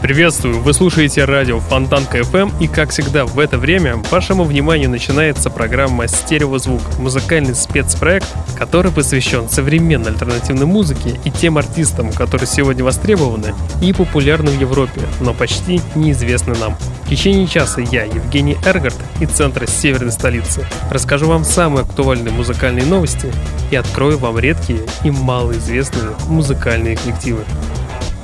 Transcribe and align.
Приветствую! 0.00 0.60
Вы 0.60 0.74
слушаете 0.74 1.24
радио 1.24 1.58
Фонтанка 1.58 2.18
FM 2.18 2.52
и, 2.60 2.68
как 2.68 2.90
всегда, 2.90 3.26
в 3.26 3.36
это 3.40 3.58
время 3.58 3.96
вашему 4.12 4.44
вниманию 4.44 4.88
начинается 4.88 5.50
программа 5.50 6.06
«Стереозвук»— 6.06 6.82
музыкальный 7.00 7.56
спецпроект, 7.56 8.28
который 8.56 8.92
посвящен 8.92 9.48
современной 9.48 10.12
альтернативной 10.12 10.66
музыке 10.66 11.18
и 11.24 11.32
тем 11.32 11.58
артистам, 11.58 12.12
которые 12.12 12.46
сегодня 12.46 12.84
востребованы 12.84 13.54
и 13.82 13.92
популярны 13.92 14.52
в 14.52 14.60
Европе, 14.60 15.00
но 15.20 15.34
почти 15.34 15.80
неизвестны 15.96 16.54
нам. 16.60 16.76
В 17.04 17.10
течение 17.10 17.48
часа 17.48 17.80
я, 17.80 18.04
Евгений 18.04 18.56
Эргард, 18.64 18.96
из 19.18 19.30
центра 19.30 19.66
северной 19.66 20.12
столицы, 20.12 20.64
расскажу 20.92 21.26
вам 21.26 21.44
самые 21.44 21.82
актуальные 21.82 22.32
музыкальные 22.32 22.86
новости 22.86 23.32
и 23.72 23.76
открою 23.76 24.18
вам 24.18 24.38
редкие 24.38 24.78
и 25.02 25.10
малоизвестные 25.10 26.14
музыкальные 26.28 26.96
коллективы. 26.96 27.44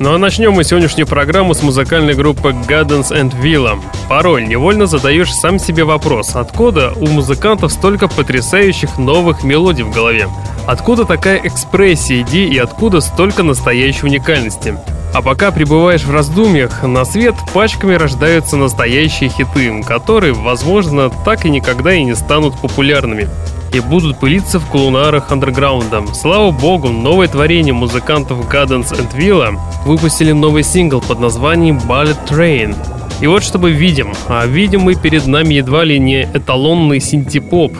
Ну 0.00 0.12
а 0.12 0.18
начнем 0.18 0.52
мы 0.52 0.64
сегодняшнюю 0.64 1.06
программу 1.06 1.54
с 1.54 1.62
музыкальной 1.62 2.14
группы 2.14 2.48
Gardens 2.48 3.12
and 3.12 3.32
Villa. 3.40 3.80
Порой 4.08 4.44
невольно 4.44 4.86
задаешь 4.86 5.32
сам 5.32 5.60
себе 5.60 5.84
вопрос, 5.84 6.34
откуда 6.34 6.92
у 6.96 7.06
музыкантов 7.06 7.72
столько 7.72 8.08
потрясающих 8.08 8.98
новых 8.98 9.44
мелодий 9.44 9.84
в 9.84 9.92
голове? 9.92 10.28
Откуда 10.66 11.04
такая 11.04 11.40
экспрессия 11.44 12.22
идей 12.22 12.48
и 12.48 12.58
откуда 12.58 13.00
столько 13.00 13.44
настоящей 13.44 14.06
уникальности? 14.06 14.76
А 15.14 15.22
пока 15.22 15.52
пребываешь 15.52 16.02
в 16.02 16.10
раздумьях, 16.10 16.82
на 16.82 17.04
свет 17.04 17.36
пачками 17.52 17.94
рождаются 17.94 18.56
настоящие 18.56 19.30
хиты, 19.30 19.80
которые, 19.84 20.32
возможно, 20.32 21.08
так 21.24 21.44
и 21.44 21.50
никогда 21.50 21.94
и 21.94 22.02
не 22.02 22.16
станут 22.16 22.60
популярными 22.60 23.28
и 23.74 23.80
будут 23.80 24.20
пылиться 24.20 24.60
в 24.60 24.66
кулунарах 24.70 25.30
андерграунда. 25.32 26.04
Слава 26.14 26.52
богу, 26.52 26.90
новое 26.90 27.26
творение 27.26 27.74
музыкантов 27.74 28.48
Gardens 28.48 28.92
and 28.92 29.12
Villa 29.16 29.58
выпустили 29.84 30.30
новый 30.30 30.62
сингл 30.62 31.00
под 31.00 31.18
названием 31.18 31.78
Ballet 31.78 32.16
Train. 32.28 32.76
И 33.20 33.26
вот 33.26 33.42
что 33.42 33.58
мы 33.58 33.72
видим. 33.72 34.12
А 34.28 34.46
видим 34.46 34.82
мы 34.82 34.94
перед 34.94 35.26
нами 35.26 35.54
едва 35.54 35.82
ли 35.82 35.98
не 35.98 36.22
эталонный 36.22 37.00
синтепоп, 37.00 37.72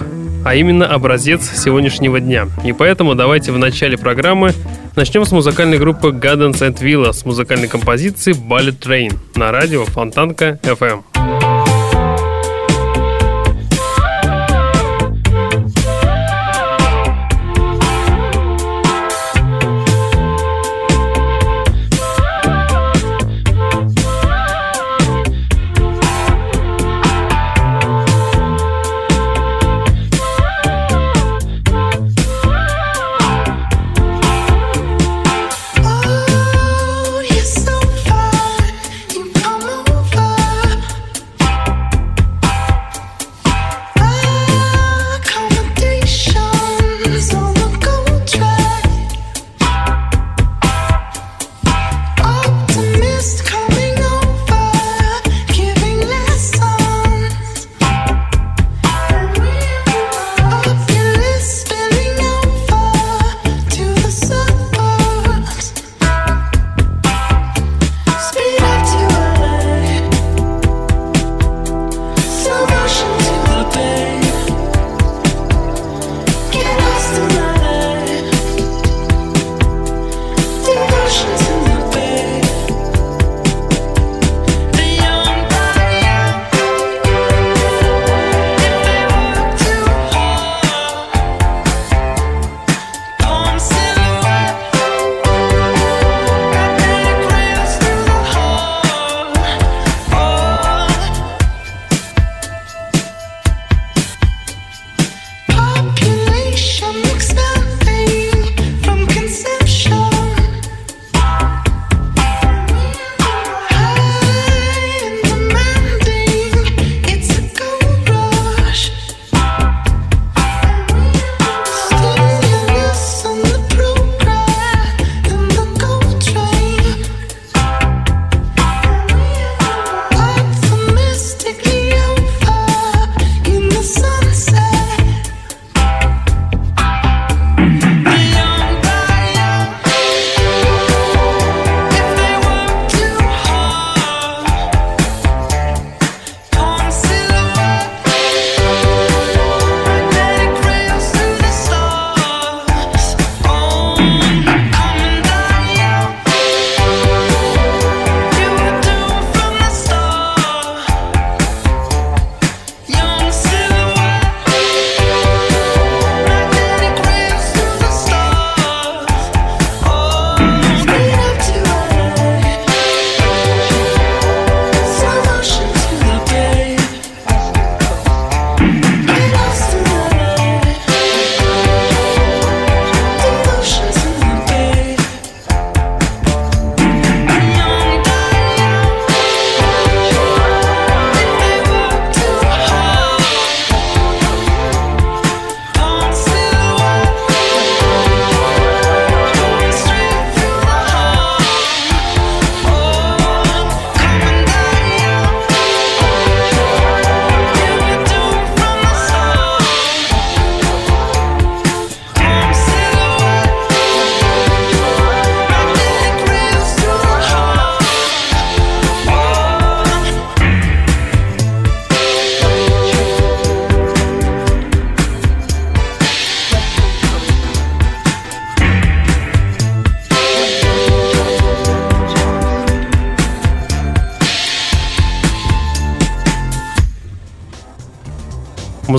а 0.45 0.55
именно 0.57 0.87
образец 0.87 1.49
сегодняшнего 1.55 2.19
дня. 2.19 2.49
И 2.65 2.73
поэтому 2.73 3.15
давайте 3.15 3.53
в 3.53 3.59
начале 3.59 3.97
программы 3.97 4.53
начнем 4.97 5.25
с 5.25 5.31
музыкальной 5.31 5.79
группы 5.79 6.09
Gardens 6.09 6.61
and 6.61 6.81
Villa 6.81 7.13
с 7.13 7.25
музыкальной 7.25 7.69
композиции 7.69 8.33
Ballet 8.33 8.77
Train 8.77 9.17
на 9.37 9.53
радио 9.53 9.85
Фонтанка 9.85 10.59
FM. 10.65 11.44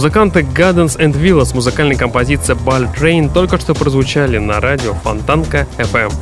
Музыканты 0.06 0.42
Gardens 0.42 1.00
and 1.00 1.20
Villas 1.20 1.56
музыкальной 1.56 1.96
композиции 1.96 2.56
Ball 2.56 2.88
Train 2.96 3.34
только 3.34 3.58
что 3.58 3.74
прозвучали 3.74 4.38
на 4.38 4.60
радио 4.60 4.94
Фонтанка 4.94 5.66
FM. 5.80 6.14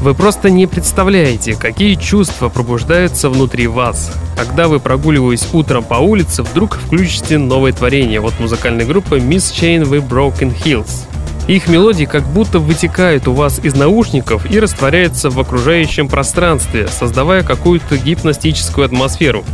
Вы 0.00 0.14
просто 0.14 0.50
не 0.50 0.66
представляете, 0.66 1.54
какие 1.54 1.94
чувства 1.94 2.48
пробуждаются 2.48 3.30
внутри 3.30 3.68
вас, 3.68 4.10
когда 4.36 4.66
вы, 4.66 4.80
прогуливаясь 4.80 5.46
утром 5.52 5.84
по 5.84 5.94
улице, 5.94 6.42
вдруг 6.42 6.78
включите 6.78 7.38
новое 7.38 7.70
творение 7.72 8.20
от 8.20 8.40
музыкальной 8.40 8.84
группы 8.84 9.18
Miss 9.18 9.54
Chain 9.54 9.82
with 9.82 10.08
Broken 10.08 10.52
Hills. 10.52 11.04
Их 11.46 11.68
мелодии 11.68 12.06
как 12.06 12.24
будто 12.24 12.58
вытекают 12.58 13.28
у 13.28 13.34
вас 13.34 13.60
из 13.62 13.76
наушников 13.76 14.50
и 14.50 14.58
растворяются 14.58 15.30
в 15.30 15.38
окружающем 15.38 16.08
пространстве, 16.08 16.88
создавая 16.88 17.44
какую-то 17.44 17.98
гипностическую 17.98 18.84
атмосферу. 18.84 19.44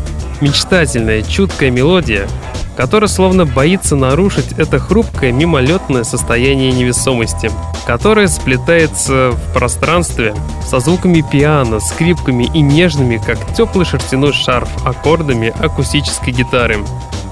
Мечтательная, 0.40 1.20
чуткая 1.22 1.70
мелодия, 1.70 2.26
которая 2.76 3.08
словно 3.08 3.46
боится 3.46 3.96
нарушить 3.96 4.52
это 4.58 4.78
хрупкое 4.78 5.32
мимолетное 5.32 6.04
состояние 6.04 6.72
невесомости, 6.72 7.50
которое 7.86 8.28
сплетается 8.28 9.30
в 9.32 9.52
пространстве 9.52 10.34
со 10.66 10.80
звуками 10.80 11.24
пиано, 11.30 11.80
скрипками 11.80 12.44
и 12.52 12.60
нежными, 12.60 13.18
как 13.24 13.38
теплый 13.54 13.84
шерстяной 13.84 14.32
шарф, 14.32 14.68
аккордами 14.86 15.52
акустической 15.58 16.32
гитары. 16.32 16.78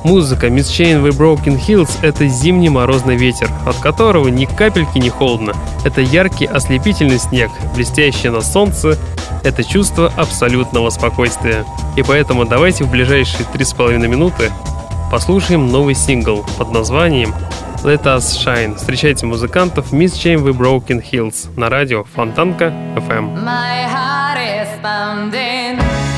Музыка 0.05 0.49
Miss 0.49 0.65
Chain 0.65 1.03
with 1.03 1.17
Broken 1.17 1.61
Hills— 1.65 1.91
это 2.03 2.27
зимний 2.27 2.69
морозный 2.69 3.17
ветер, 3.17 3.49
от 3.65 3.77
которого 3.77 4.27
ни 4.29 4.47
капельки 4.47 4.99
не 4.99 5.11
холодно. 5.11 5.53
Это 5.85 6.01
яркий 6.01 6.47
ослепительный 6.47 7.21
снег, 7.21 7.51
блестящий 7.77 8.29
на 8.29 8.41
солнце. 8.41 8.99
Это 9.45 9.63
чувство 9.63 10.13
абсолютного 10.17 10.91
спокойствия. 10.91 11.65
И 11.97 12.03
поэтому 12.03 12.45
давайте 12.45 12.83
в 12.83 12.91
ближайшие 12.91 13.47
три 13.53 13.65
с 13.65 13.73
половиной 13.73 14.09
минуты 14.09 14.51
послушаем 15.13 15.71
новый 15.71 15.95
сингл 15.95 16.43
под 16.57 16.73
названием 16.73 17.35
Let 17.85 18.05
Us 18.05 18.35
Shine. 18.43 18.77
Встречайте 18.77 19.27
музыкантов 19.27 19.93
Miss 19.93 20.15
with 20.15 20.57
Broken 20.57 21.05
Hills 21.05 21.51
на 21.55 21.69
радио 21.69 22.05
Фонтанка 22.05 22.73
FM. 22.97 23.45
My 23.45 23.85
heart 23.87 24.39
is. 24.39 26.12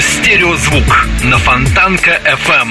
«Стереозвук» 0.00 1.06
на 1.24 1.38
Фонтанка 1.38 2.20
FM. 2.24 2.68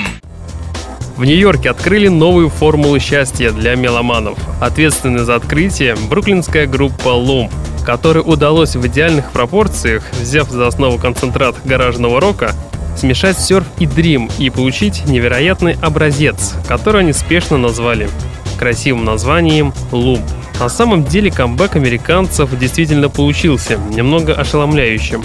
В 1.17 1.25
Нью-Йорке 1.25 1.71
открыли 1.71 2.07
новую 2.07 2.49
формулу 2.49 2.99
счастья 2.99 3.51
для 3.51 3.75
меломанов. 3.75 4.37
Ответственный 4.61 5.25
за 5.25 5.35
открытие– 5.35 5.95
бруклинская 6.09 6.67
группа 6.67 7.09
Loom, 7.09 7.51
которой 7.85 8.23
удалось 8.25 8.75
в 8.75 8.87
идеальных 8.87 9.31
пропорциях, 9.31 10.03
взяв 10.13 10.49
за 10.49 10.67
основу 10.67 10.97
концентрат 10.97 11.55
гаражного 11.65 12.21
рока, 12.21 12.53
смешать 12.95 13.39
серф 13.39 13.65
и 13.79 13.85
дрим 13.85 14.29
и 14.37 14.49
получить 14.49 15.05
невероятный 15.05 15.75
образец, 15.81 16.53
который 16.67 17.01
они 17.01 17.13
спешно 17.13 17.57
назвали 17.57 18.09
красивым 18.57 19.05
названием 19.05 19.73
«Loom». 19.91 20.21
На 20.59 20.69
самом 20.69 21.03
деле 21.03 21.29
камбэк 21.29 21.75
американцев 21.75 22.57
действительно 22.57 23.09
получился, 23.09 23.77
немного 23.89 24.33
ошеломляющим. 24.33 25.23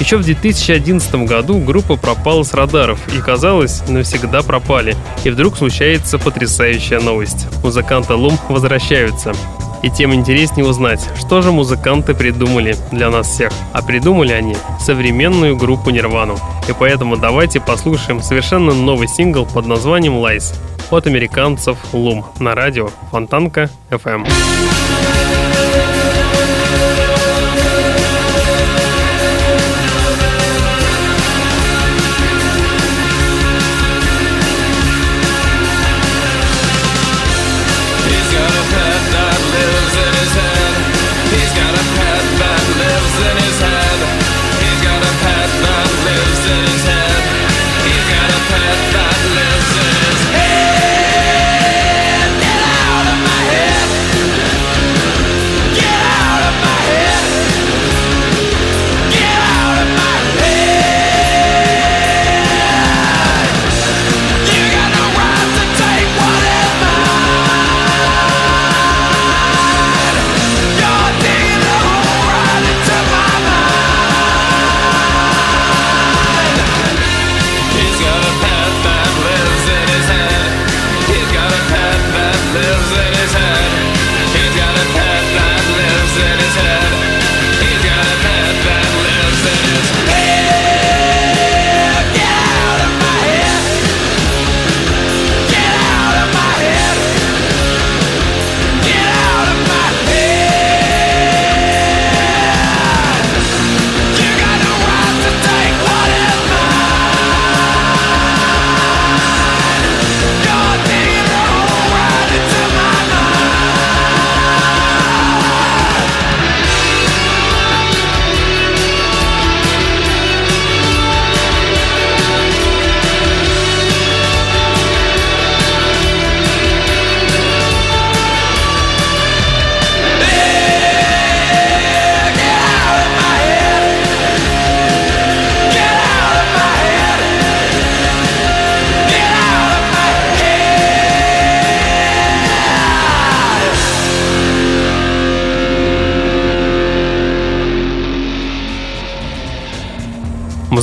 Еще 0.00 0.16
в 0.16 0.22
2011 0.22 1.26
году 1.26 1.58
группа 1.58 1.96
пропала 1.96 2.44
с 2.44 2.54
радаров 2.54 3.00
и, 3.14 3.20
казалось, 3.20 3.82
навсегда 3.88 4.42
пропали. 4.42 4.94
И 5.24 5.30
вдруг 5.30 5.56
случается 5.56 6.18
потрясающая 6.18 7.00
новость. 7.00 7.46
Музыканты 7.64 8.14
Лум 8.14 8.38
возвращаются. 8.48 9.32
И 9.82 9.90
тем 9.90 10.14
интереснее 10.14 10.66
узнать, 10.66 11.04
что 11.18 11.42
же 11.42 11.50
музыканты 11.50 12.14
придумали 12.14 12.76
для 12.92 13.10
нас 13.10 13.28
всех. 13.28 13.52
А 13.72 13.82
придумали 13.82 14.32
они 14.32 14.56
современную 14.80 15.56
группу 15.56 15.90
Нирвану. 15.90 16.38
И 16.68 16.72
поэтому 16.78 17.16
давайте 17.16 17.60
послушаем 17.60 18.22
совершенно 18.22 18.72
новый 18.72 19.08
сингл 19.08 19.46
под 19.46 19.66
названием 19.66 20.14
«Lies» 20.14 20.54
от 20.90 21.06
американцев 21.06 21.76
Лум 21.92 22.24
на 22.38 22.54
радио 22.54 22.88
Фонтанка 23.10 23.68
FM. 23.90 24.26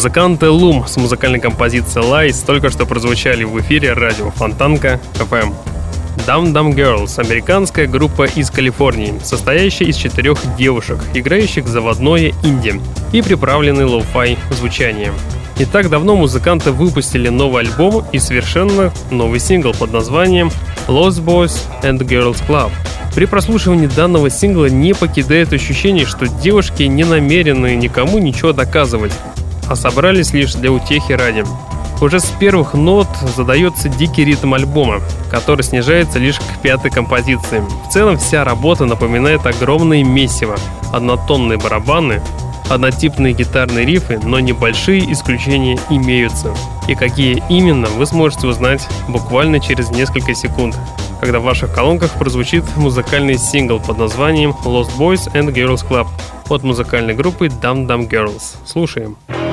Музыканты 0.05 0.51
Лум 0.51 0.85
с 0.85 0.97
музыкальной 0.97 1.39
композицией 1.39 2.05
Lies 2.05 2.45
только 2.45 2.69
что 2.69 2.85
прозвучали 2.85 3.43
в 3.43 3.59
эфире 3.61 3.93
радио 3.93 4.29
Фонтанка 4.29 4.99
FM. 5.15 5.51
Dum 6.27 6.53
Dum 6.53 6.75
Girls– 6.75 7.13
американская 7.17 7.87
группа 7.87 8.25
из 8.25 8.51
Калифорнии, 8.51 9.15
состоящая 9.23 9.85
из 9.85 9.95
четырех 9.95 10.37
девушек, 10.57 10.99
играющих 11.15 11.67
заводное 11.67 12.33
инди 12.43 12.79
и 13.13 13.23
приправленный 13.23 13.85
lo-fi 13.85 14.37
звучанием. 14.51 15.15
Не 15.57 15.65
так 15.65 15.89
давно 15.89 16.15
музыканты 16.15 16.71
выпустили 16.71 17.29
новый 17.29 17.63
альбом 17.63 18.05
и 18.11 18.19
совершенно 18.19 18.93
новый 19.09 19.39
сингл 19.39 19.73
под 19.73 19.91
названием 19.91 20.51
Lost 20.87 21.25
Boys 21.25 21.57
and 21.81 21.97
Girls 21.97 22.43
Club. 22.47 22.69
При 23.15 23.25
прослушивании 23.25 23.87
данного 23.87 24.29
сингла 24.29 24.67
не 24.67 24.93
покидает 24.93 25.51
ощущение, 25.51 26.05
что 26.05 26.27
девушки 26.27 26.83
не 26.83 27.05
намерены 27.05 27.75
никому 27.75 28.19
ничего 28.19 28.53
доказывать, 28.53 29.11
а 29.69 29.75
собрались 29.75 30.33
лишь 30.33 30.53
для 30.53 30.71
утехи 30.71 31.13
ради. 31.13 31.43
Уже 32.01 32.19
с 32.19 32.25
первых 32.25 32.73
нот 32.73 33.07
задается 33.35 33.87
дикий 33.87 34.25
ритм 34.25 34.53
альбома, 34.53 34.99
который 35.31 35.63
снижается 35.63 36.19
лишь 36.19 36.39
к 36.39 36.61
пятой 36.61 36.91
композиции. 36.91 37.63
В 37.87 37.91
целом 37.91 38.17
вся 38.17 38.43
работа 38.43 38.85
напоминает 38.85 39.45
огромные 39.45 40.03
месиво, 40.03 40.57
однотонные 40.91 41.57
барабаны, 41.57 42.21
однотипные 42.69 43.33
гитарные 43.33 43.85
рифы, 43.85 44.19
но 44.21 44.39
небольшие 44.39 45.11
исключения 45.11 45.79
имеются. 45.89 46.53
И 46.87 46.95
какие 46.95 47.41
именно, 47.49 47.87
вы 47.87 48.05
сможете 48.05 48.47
узнать 48.47 48.85
буквально 49.07 49.59
через 49.61 49.89
несколько 49.89 50.35
секунд, 50.35 50.75
когда 51.21 51.39
в 51.39 51.43
ваших 51.43 51.73
колонках 51.73 52.11
прозвучит 52.11 52.65
музыкальный 52.75 53.37
сингл 53.37 53.79
под 53.79 53.97
названием 53.97 54.53
Lost 54.65 54.97
Boys 54.97 55.31
and 55.33 55.53
Girls 55.53 55.87
Club 55.87 56.07
от 56.49 56.63
музыкальной 56.63 57.13
группы 57.13 57.47
Dum 57.47 57.87
Dum 57.87 58.09
Girls. 58.09 58.55
Слушаем. 58.65 59.15
Слушаем. 59.27 59.44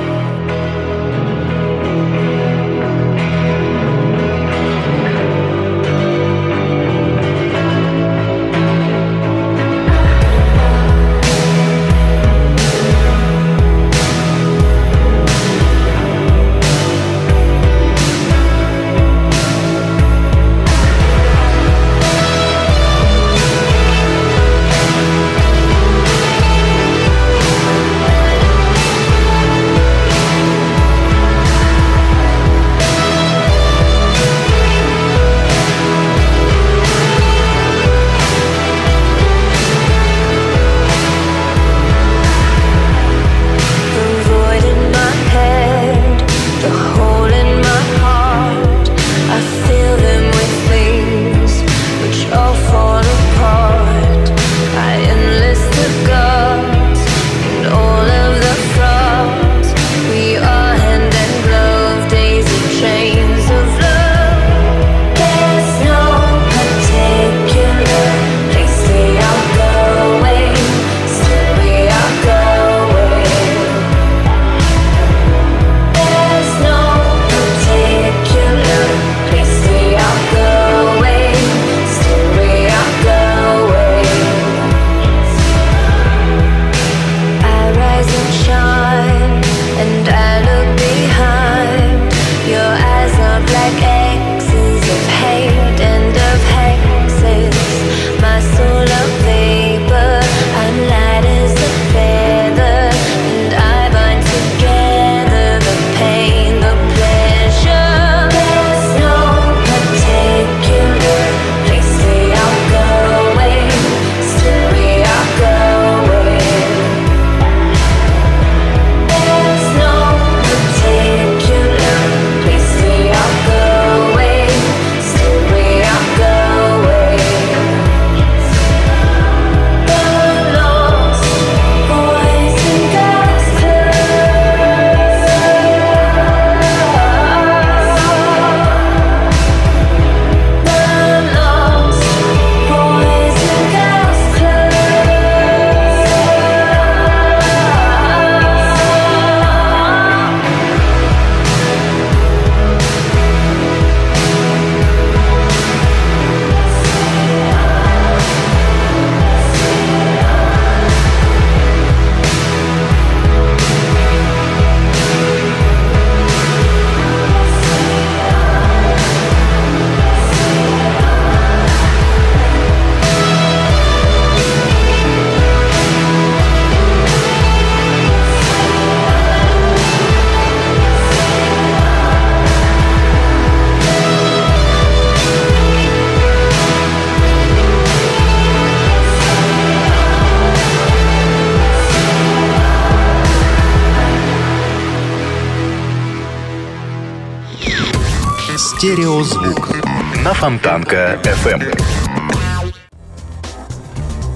Фонтанка 200.43 201.17
FM. 201.23 201.63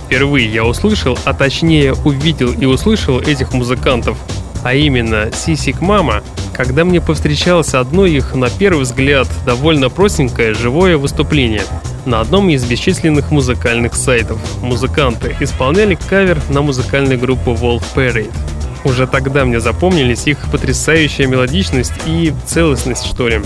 Впервые 0.06 0.48
я 0.48 0.64
услышал, 0.64 1.20
а 1.26 1.34
точнее 1.34 1.96
увидел 1.96 2.54
и 2.54 2.64
услышал 2.64 3.20
этих 3.20 3.52
музыкантов, 3.52 4.18
а 4.64 4.74
именно 4.74 5.30
Сисик 5.34 5.82
Мама, 5.82 6.24
когда 6.54 6.86
мне 6.86 7.02
повстречалось 7.02 7.74
одно 7.74 8.06
их, 8.06 8.36
на 8.36 8.50
первый 8.50 8.84
взгляд, 8.84 9.28
довольно 9.46 9.90
простенькое 9.90 10.54
живое 10.54 10.98
выступление 10.98 11.64
на 12.06 12.22
одном 12.22 12.48
из 12.48 12.64
бесчисленных 12.64 13.30
музыкальных 13.32 13.94
сайтов. 13.94 14.40
Музыканты 14.62 15.36
исполняли 15.42 15.96
кавер 15.96 16.40
на 16.48 16.62
музыкальную 16.62 17.20
группу 17.20 17.52
Wolf 17.52 17.84
Parade. 17.94 18.32
Уже 18.86 19.08
тогда 19.08 19.44
мне 19.44 19.60
запомнились 19.60 20.26
их 20.26 20.38
потрясающая 20.54 21.28
мелодичность 21.28 21.92
и 22.06 22.34
целостность, 22.46 23.06
что 23.06 23.28
ли. 23.28 23.42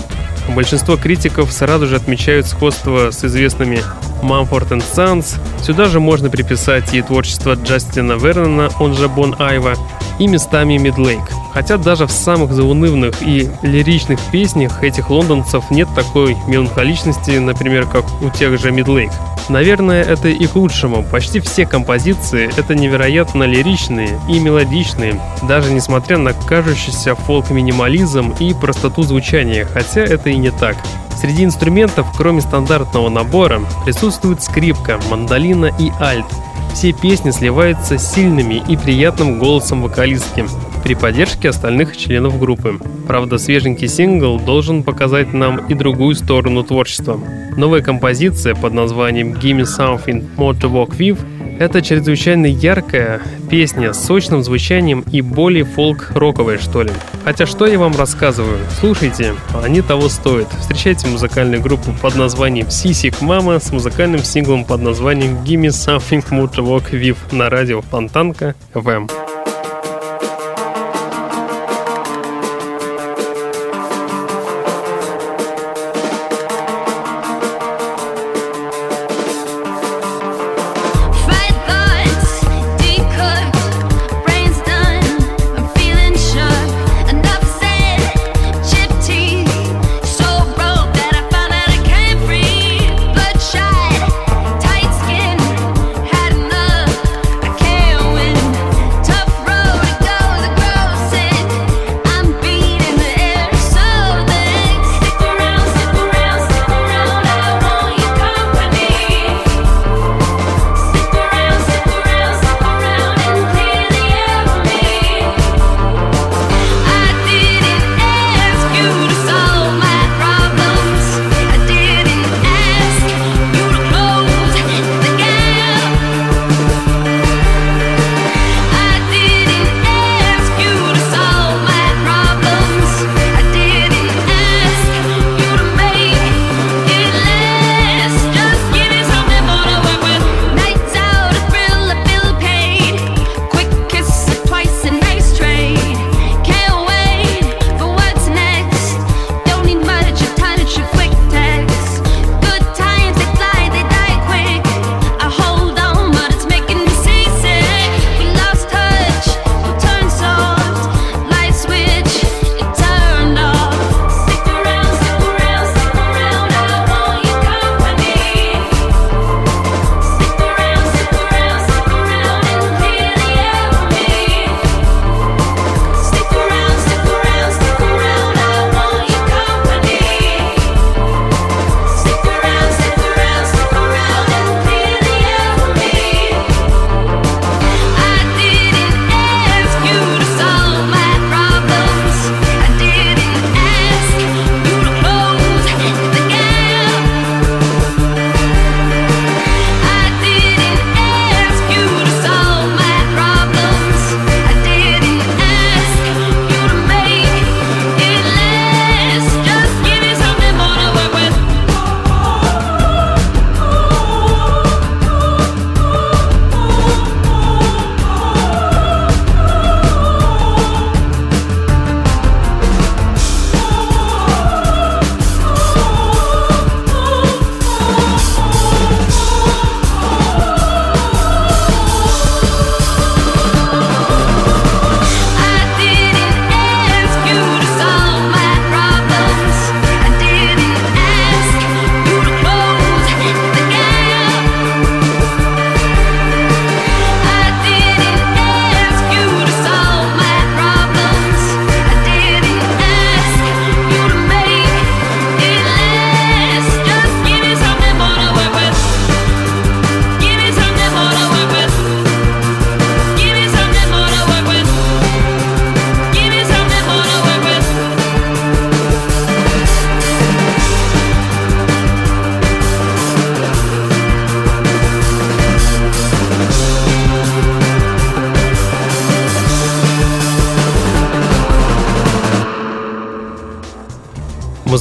Большинство 0.48 0.96
критиков 0.96 1.52
сразу 1.52 1.86
же 1.86 1.96
отмечают 1.96 2.46
сходство 2.46 3.10
с 3.10 3.24
известными 3.24 3.82
Mumford 4.22 4.82
Sons. 4.94 5.38
Сюда 5.62 5.86
же 5.86 6.00
можно 6.00 6.30
приписать 6.30 6.92
и 6.94 7.02
творчество 7.02 7.54
Джастина 7.54 8.14
Вернона, 8.14 8.70
он 8.80 8.94
же 8.94 9.08
Бон 9.08 9.36
Айва, 9.38 9.74
и 10.18 10.26
местами 10.26 10.76
Мидлейк. 10.76 11.22
Хотя 11.52 11.76
даже 11.76 12.06
в 12.06 12.10
самых 12.10 12.52
заунывных 12.52 13.22
и 13.22 13.50
лиричных 13.62 14.18
песнях 14.30 14.82
этих 14.82 15.10
лондонцев 15.10 15.70
нет 15.70 15.88
такой 15.94 16.36
меланхоличности, 16.46 17.32
например, 17.32 17.86
как 17.86 18.04
у 18.22 18.30
тех 18.30 18.58
же 18.58 18.72
Мидлейк. 18.72 19.10
Наверное, 19.48 20.02
это 20.02 20.28
и 20.28 20.46
к 20.46 20.54
лучшему. 20.56 21.02
Почти 21.02 21.40
все 21.40 21.66
композиции— 21.66 22.50
это 22.56 22.74
невероятно 22.74 23.42
лиричные 23.42 24.18
и 24.28 24.38
мелодичные, 24.38 25.20
даже 25.42 25.72
несмотря 25.72 26.16
на 26.18 26.32
кажущийся 26.32 27.14
фолк-минимализм 27.14 28.34
и 28.38 28.54
простоту 28.54 29.02
звучания, 29.02 29.66
хотя 29.66 30.02
это 30.02 30.30
и 30.30 30.36
не 30.36 30.50
так. 30.50 30.76
Среди 31.20 31.44
инструментов, 31.44 32.06
кроме 32.16 32.40
стандартного 32.40 33.08
набора, 33.08 33.60
присутствует 33.84 34.42
скрипка, 34.42 34.98
мандолина 35.10 35.70
и 35.78 35.92
альт. 36.00 36.26
Все 36.74 36.92
песни 36.92 37.30
сливаются 37.30 37.98
с 37.98 38.12
сильными 38.14 38.62
и 38.68 38.76
приятным 38.76 39.38
голосом 39.38 39.82
вокалистки 39.82 40.44
при 40.82 40.94
поддержке 40.94 41.48
остальных 41.48 41.96
членов 41.96 42.38
группы. 42.40 42.78
Правда, 43.06 43.38
свеженький 43.38 43.88
сингл 43.88 44.38
должен 44.40 44.82
показать 44.82 45.32
нам 45.32 45.66
и 45.68 45.74
другую 45.74 46.14
сторону 46.14 46.64
творчества. 46.64 47.20
Новая 47.56 47.82
композиция 47.82 48.54
под 48.54 48.72
названием 48.72 49.34
«Gimme 49.34 49.62
Something 49.62 50.24
More 50.36 50.58
to 50.58 50.70
Walk 50.70 50.96
With» 50.98 51.18
Это 51.62 51.80
чрезвычайно 51.80 52.46
яркая 52.46 53.22
песня 53.48 53.92
с 53.92 54.04
сочным 54.04 54.42
звучанием 54.42 55.04
и 55.12 55.20
более 55.20 55.62
фолк-роковая, 55.62 56.58
что 56.58 56.82
ли. 56.82 56.90
Хотя 57.22 57.46
что 57.46 57.68
я 57.68 57.78
вам 57.78 57.96
рассказываю? 57.96 58.58
Слушайте, 58.80 59.34
они 59.62 59.80
того 59.80 60.08
стоят. 60.08 60.48
Встречайте 60.58 61.06
музыкальную 61.06 61.62
группу 61.62 61.94
под 62.02 62.16
названием 62.16 62.68
Сисик 62.68 63.20
Мама 63.20 63.60
с 63.60 63.70
музыкальным 63.70 64.24
синглом 64.24 64.64
под 64.64 64.82
названием 64.82 65.44
Gimme 65.44 65.68
Something 65.68 66.28
More 66.30 66.52
to 66.52 66.66
Walk 66.66 66.90
With 66.90 67.18
на 67.30 67.48
радио 67.48 67.80
Фонтанка 67.80 68.56
FM. 68.74 69.21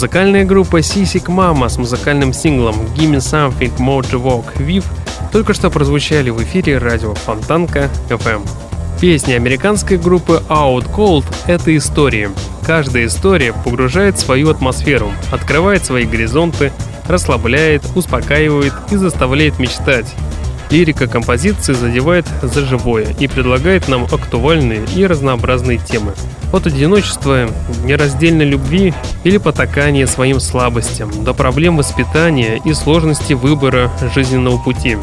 Музыкальная 0.02 0.46
группа 0.46 0.82
Сисик 0.82 1.30
Mama 1.30 1.70
с 1.70 1.78
музыкальным 1.78 2.34
синглом 2.34 2.76
Gimme 2.96 3.18
Something 3.18 3.78
More 3.78 4.02
to 4.02 4.20
Walk 4.20 4.58
With 4.58 4.84
только 5.32 5.54
что 5.54 5.70
прозвучали 5.70 6.32
в 6.32 6.42
эфире 6.42 6.80
радио 6.80 7.14
Фонтанка 7.14 7.88
FM. 8.10 8.42
Песни 9.00 9.34
американской 9.34 10.00
группы 10.00 10.42
Out 10.50 10.92
Cold— 10.92 11.26
это 11.46 11.78
истории. 11.78 12.32
Каждая 12.66 13.06
история 13.06 13.54
погружает 13.54 14.18
свою 14.18 14.50
атмосферу, 14.50 15.12
открывает 15.32 15.86
свои 15.86 16.06
горизонты, 16.06 16.72
расслабляет, 17.08 17.84
успокаивает 17.94 18.74
и 18.90 18.96
заставляет 18.96 19.60
мечтать. 19.60 20.16
Лирика 20.72 21.08
композиции 21.08 21.74
задевает 21.74 22.26
за 22.42 22.62
живое 22.62 23.08
и 23.20 23.28
предлагает 23.28 23.90
нам 23.90 24.06
актуальные 24.06 24.86
и 24.96 25.06
разнообразные 25.06 25.78
темы. 25.78 26.14
От 26.54 26.66
одиночества, 26.66 27.50
нераздельной 27.84 28.46
любви 28.46 28.94
или 29.26 29.38
потакания 29.38 30.08
своим 30.08 30.40
слабостям, 30.40 31.24
до 31.24 31.34
проблем 31.34 31.78
воспитания 31.78 32.62
и 32.64 32.74
сложности 32.74 33.34
выбора 33.34 33.92
жизненного 34.16 34.58
пути. 34.58 34.98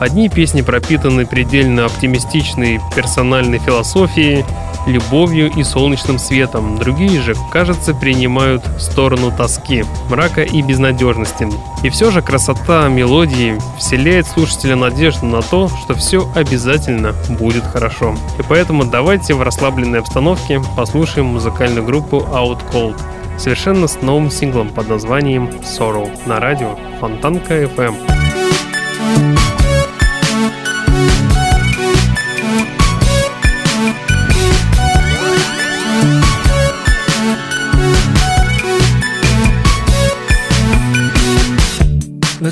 Одни 0.00 0.28
песни 0.28 0.62
пропитаны 0.62 1.24
предельно 1.24 1.84
оптимистичной 1.84 2.80
персональной 2.96 3.58
философией, 3.58 4.44
любовью 4.86 5.50
и 5.50 5.62
солнечным 5.62 6.18
светом, 6.18 6.78
другие 6.78 7.20
же, 7.20 7.34
кажется, 7.50 7.94
принимают 7.94 8.64
сторону 8.78 9.32
тоски, 9.36 9.84
мрака 10.08 10.42
и 10.42 10.62
безнадежности. 10.62 11.48
И 11.82 11.88
все 11.90 12.10
же 12.10 12.22
красота 12.22 12.88
мелодии 12.88 13.58
вселяет 13.78 14.26
слушателя 14.26 14.76
надежду 14.76 15.26
на 15.26 15.42
то, 15.42 15.68
что 15.68 15.94
все 15.94 16.30
обязательно 16.34 17.14
будет 17.28 17.64
хорошо. 17.64 18.14
И 18.38 18.42
поэтому 18.42 18.84
давайте 18.84 19.34
в 19.34 19.42
расслабленной 19.42 20.00
обстановке 20.00 20.60
послушаем 20.76 21.26
музыкальную 21.26 21.84
группу 21.84 22.18
Out 22.18 22.60
Cold 22.72 23.00
совершенно 23.38 23.88
с 23.88 24.00
новым 24.02 24.30
синглом 24.30 24.68
под 24.68 24.88
названием 24.88 25.48
Sorrow 25.62 26.10
на 26.26 26.38
радио 26.38 26.76
Фонтанка 27.00 27.64
FM. 27.64 28.21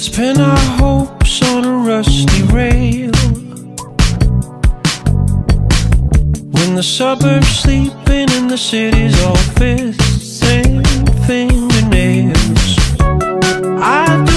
Let's 0.01 0.17
pin 0.17 0.41
our 0.41 0.59
hopes 0.79 1.43
on 1.43 1.67
a 1.67 1.77
rusty 1.77 2.43
rail. 2.45 3.13
When 6.57 6.75
the 6.75 6.83
suburbs 6.83 7.47
sleeping 7.47 8.31
and 8.31 8.49
the 8.49 8.57
city's 8.57 9.23
all 9.23 9.37
fists 9.37 10.43
and 10.43 10.87
fingernails. 11.27 12.79
I 13.83 14.30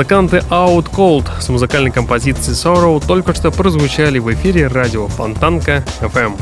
Музыканты 0.00 0.38
Out 0.48 0.90
Cold 0.90 1.26
с 1.40 1.50
музыкальной 1.50 1.90
композицией 1.90 2.56
Sorrow 2.56 3.06
только 3.06 3.34
что 3.34 3.50
прозвучали 3.50 4.18
в 4.18 4.32
эфире 4.32 4.66
радио 4.66 5.08
Фонтанка 5.08 5.84
FM. 6.00 6.40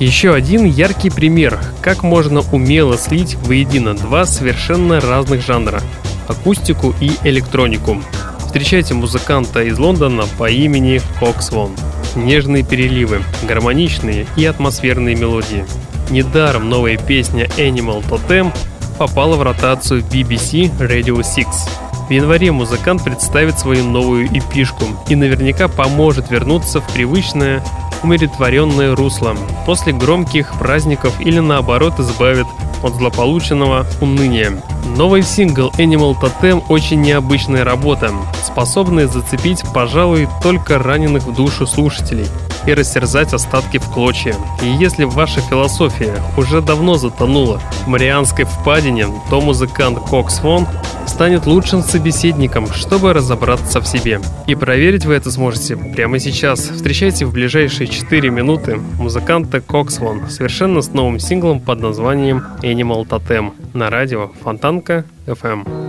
Еще 0.00 0.32
один 0.32 0.64
яркий 0.64 1.10
пример, 1.10 1.60
как 1.82 2.02
можно 2.02 2.40
умело 2.50 2.96
слить 2.96 3.34
воедино 3.42 3.92
два 3.92 4.24
совершенно 4.24 5.02
разных 5.02 5.44
жанра– 5.44 5.82
акустику 6.28 6.94
и 6.98 7.12
электронику. 7.24 8.02
Встречайте 8.38 8.94
музыканта 8.94 9.62
из 9.64 9.78
Лондона 9.78 10.24
по 10.38 10.48
имени 10.48 11.02
Кокс 11.20 11.52
Вон. 11.52 11.72
Нежные 12.16 12.64
переливы, 12.64 13.22
гармоничные 13.42 14.26
и 14.34 14.46
атмосферные 14.46 15.14
мелодии. 15.14 15.66
Недаром 16.08 16.70
новая 16.70 16.96
песня 16.96 17.48
Animal 17.58 18.02
Totem 18.08 18.50
попала 18.96 19.36
в 19.36 19.42
ротацию 19.42 20.00
BBC 20.00 20.74
Radio 20.78 21.22
6. 21.22 21.87
В 22.08 22.10
январе 22.10 22.50
музыкант 22.52 23.04
представит 23.04 23.58
свою 23.58 23.84
новую 23.84 24.28
эпишку 24.28 24.86
и 25.10 25.14
наверняка 25.14 25.68
поможет 25.68 26.30
вернуться 26.30 26.80
в 26.80 26.90
привычное 26.90 27.62
умиротворенное 28.02 28.96
русло 28.96 29.36
после 29.66 29.92
громких 29.92 30.58
праздников 30.58 31.20
или 31.20 31.38
наоборот 31.38 32.00
избавит 32.00 32.46
от 32.82 32.94
злополученного 32.94 33.86
уныния. 34.00 34.62
Новый 34.96 35.22
сингл 35.22 35.70
Animal 35.76 36.16
Totem 36.18 36.62
очень 36.70 37.02
необычная 37.02 37.62
работа, 37.62 38.10
способная 38.42 39.06
зацепить, 39.06 39.62
пожалуй, 39.74 40.28
только 40.42 40.78
раненых 40.78 41.24
в 41.24 41.34
душу 41.34 41.66
слушателей 41.66 42.26
и 42.68 42.74
растерзать 42.74 43.32
остатки 43.32 43.78
в 43.78 43.88
клочья. 43.90 44.36
И 44.62 44.66
если 44.66 45.04
ваша 45.04 45.40
философия 45.40 46.14
уже 46.36 46.60
давно 46.60 46.94
затонула 46.94 47.60
в 47.84 47.86
Марианской 47.88 48.44
впадине, 48.44 49.06
то 49.30 49.40
музыкант 49.40 49.98
Кокс 49.98 50.38
Фон 50.38 50.66
станет 51.06 51.46
лучшим 51.46 51.82
собеседником, 51.82 52.66
чтобы 52.72 53.12
разобраться 53.12 53.80
в 53.80 53.86
себе. 53.86 54.20
И 54.46 54.54
проверить 54.54 55.06
вы 55.06 55.14
это 55.14 55.30
сможете 55.30 55.76
прямо 55.76 56.18
сейчас. 56.18 56.60
Встречайте 56.60 57.24
в 57.24 57.32
ближайшие 57.32 57.86
4 57.86 58.30
минуты 58.30 58.78
музыканта 58.98 59.60
Кокс 59.60 59.96
Фон 59.96 60.28
совершенно 60.28 60.82
с 60.82 60.92
новым 60.92 61.18
синглом 61.18 61.60
под 61.60 61.80
названием 61.80 62.44
Animal 62.62 63.06
Totem 63.06 63.52
на 63.72 63.88
радио 63.88 64.30
Фонтанка 64.42 65.04
FM. 65.26 65.87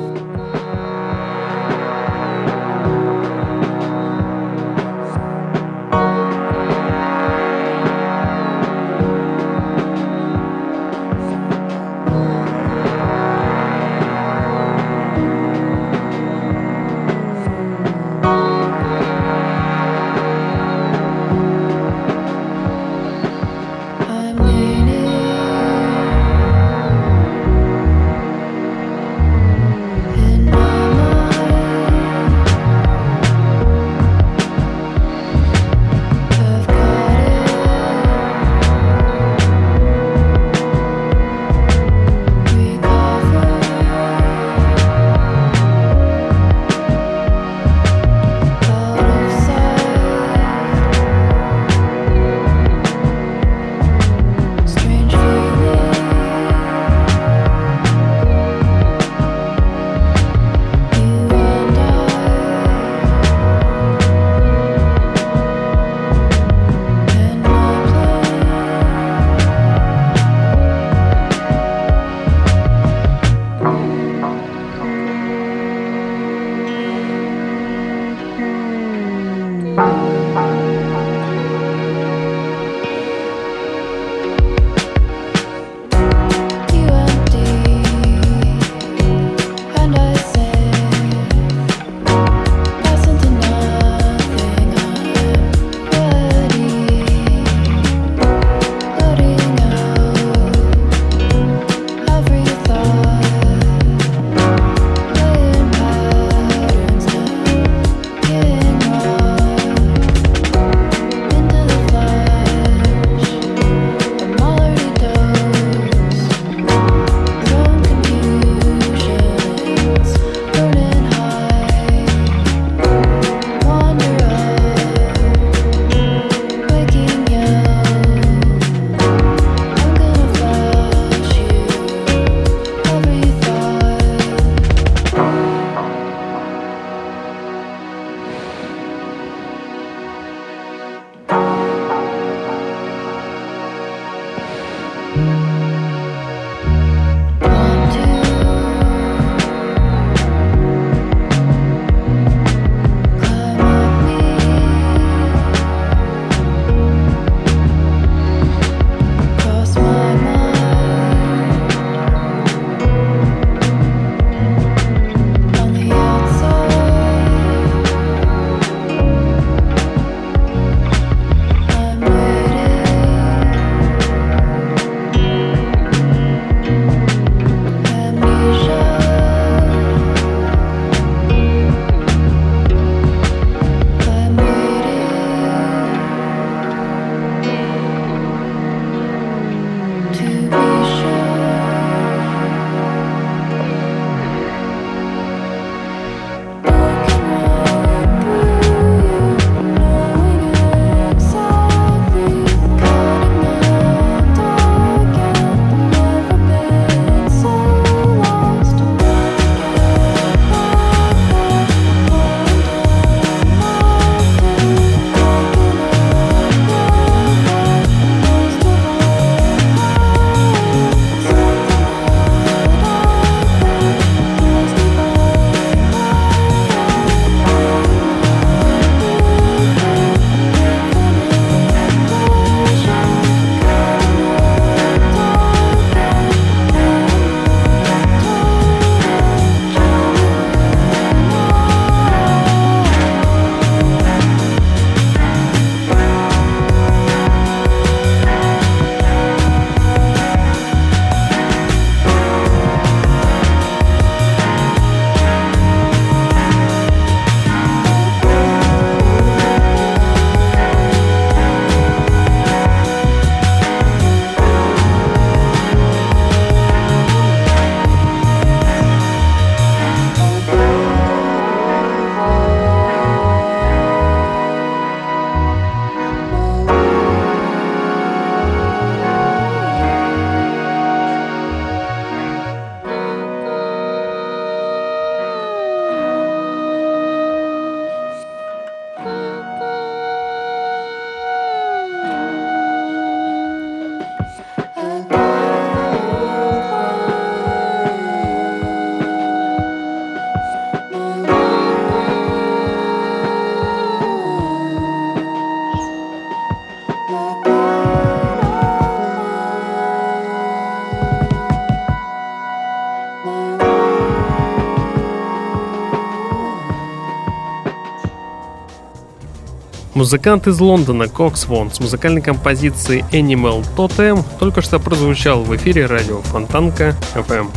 Музыкант 320.10 320.48
из 320.48 320.60
Лондона 320.60 321.08
Кокс 321.08 321.46
Вон 321.46 321.70
с 321.72 321.80
музыкальной 321.80 322.24
композицией 322.24 323.06
Animal 323.12 323.64
Totem 323.78 324.26
только 324.40 324.64
что 324.64 324.80
прозвучал 324.80 325.44
в 325.44 325.56
эфире 325.56 325.86
радио 325.86 326.24
Фонтанка 326.24 326.96
FM. 327.14 327.52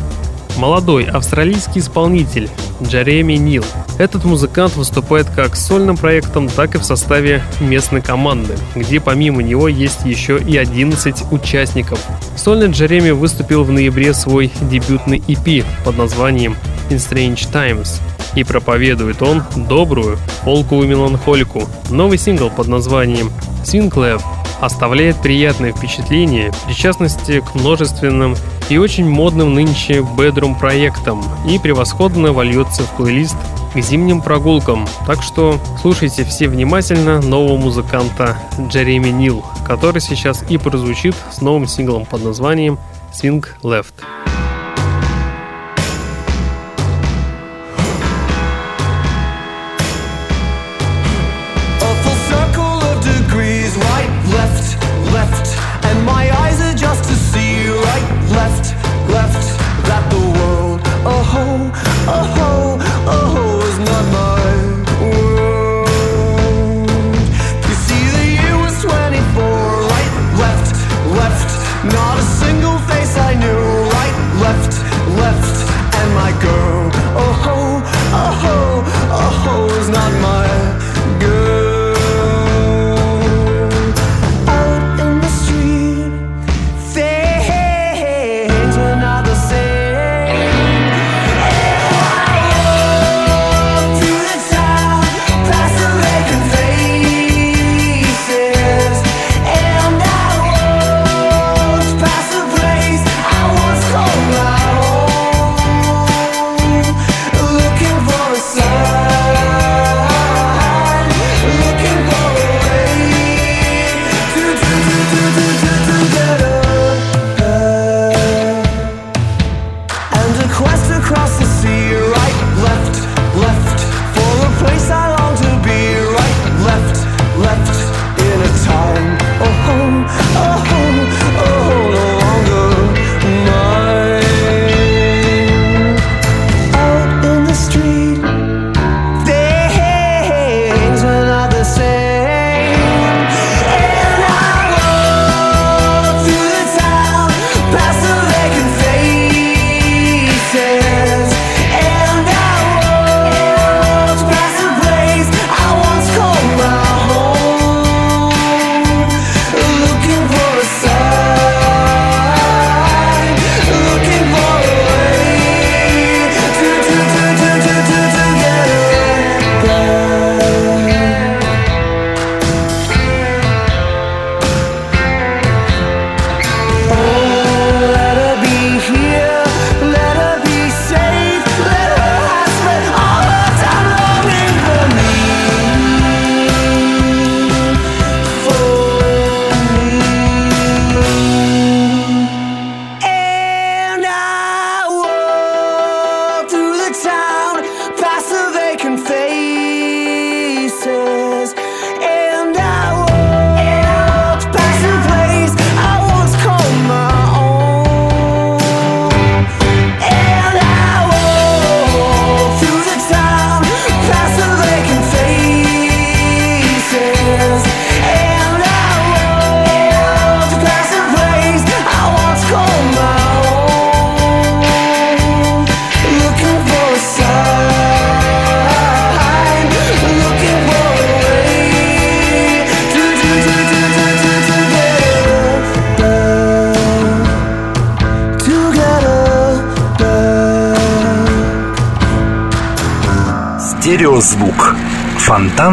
Молодой 0.58 1.06
австралийский 1.06 1.80
исполнитель 1.80 2.50
Джереми 2.82 3.38
Нил. 3.38 3.64
Этот 3.96 4.26
музыкант 4.26 4.76
выступает 4.76 5.30
как 5.30 5.56
с 5.56 5.64
сольным 5.64 5.96
проектом, 5.96 6.46
так 6.50 6.74
и 6.74 6.78
в 6.78 6.84
составе 6.84 7.42
местной 7.58 8.02
команды, 8.02 8.54
где 8.74 9.00
помимо 9.00 9.42
него 9.42 9.66
есть 9.66 10.04
еще 10.04 10.38
и 10.38 10.58
11 10.58 11.32
участников. 11.32 12.04
Сольный 12.36 12.70
Джереми 12.70 13.12
выступил 13.12 13.64
в 13.64 13.72
ноябре 13.72 14.12
свой 14.12 14.52
дебютный 14.70 15.20
EP 15.20 15.64
под 15.86 15.96
названием 15.96 16.54
In 16.90 16.96
Strange 16.96 17.50
Times, 17.50 18.02
и 18.34 18.44
проповедует 18.44 19.22
он 19.22 19.42
добрую 19.56 20.18
полковую 20.44 20.88
меланхолику. 20.88 21.68
Новый 21.90 22.18
сингл 22.18 22.50
под 22.50 22.68
названием 22.68 23.30
Swing 23.64 23.90
Lab 23.90 24.22
оставляет 24.60 25.20
приятное 25.20 25.72
впечатление 25.72 26.52
причастности 26.66 27.40
к 27.40 27.54
множественным 27.54 28.36
и 28.68 28.78
очень 28.78 29.08
модным 29.08 29.54
нынче 29.54 30.06
бедрум 30.16 30.54
проектам 30.54 31.22
и 31.48 31.58
превосходно 31.58 32.32
вольется 32.32 32.84
в 32.84 32.96
плейлист 32.96 33.36
к 33.74 33.80
зимним 33.80 34.20
прогулкам. 34.20 34.86
Так 35.06 35.22
что 35.22 35.58
слушайте 35.80 36.24
все 36.24 36.48
внимательно 36.48 37.20
нового 37.20 37.56
музыканта 37.56 38.38
Джереми 38.68 39.08
Нил, 39.08 39.44
который 39.66 40.00
сейчас 40.00 40.44
и 40.48 40.58
прозвучит 40.58 41.16
с 41.32 41.40
новым 41.40 41.66
синглом 41.66 42.06
под 42.06 42.24
названием 42.24 42.78
Swing 43.12 43.44
Left. 43.62 44.21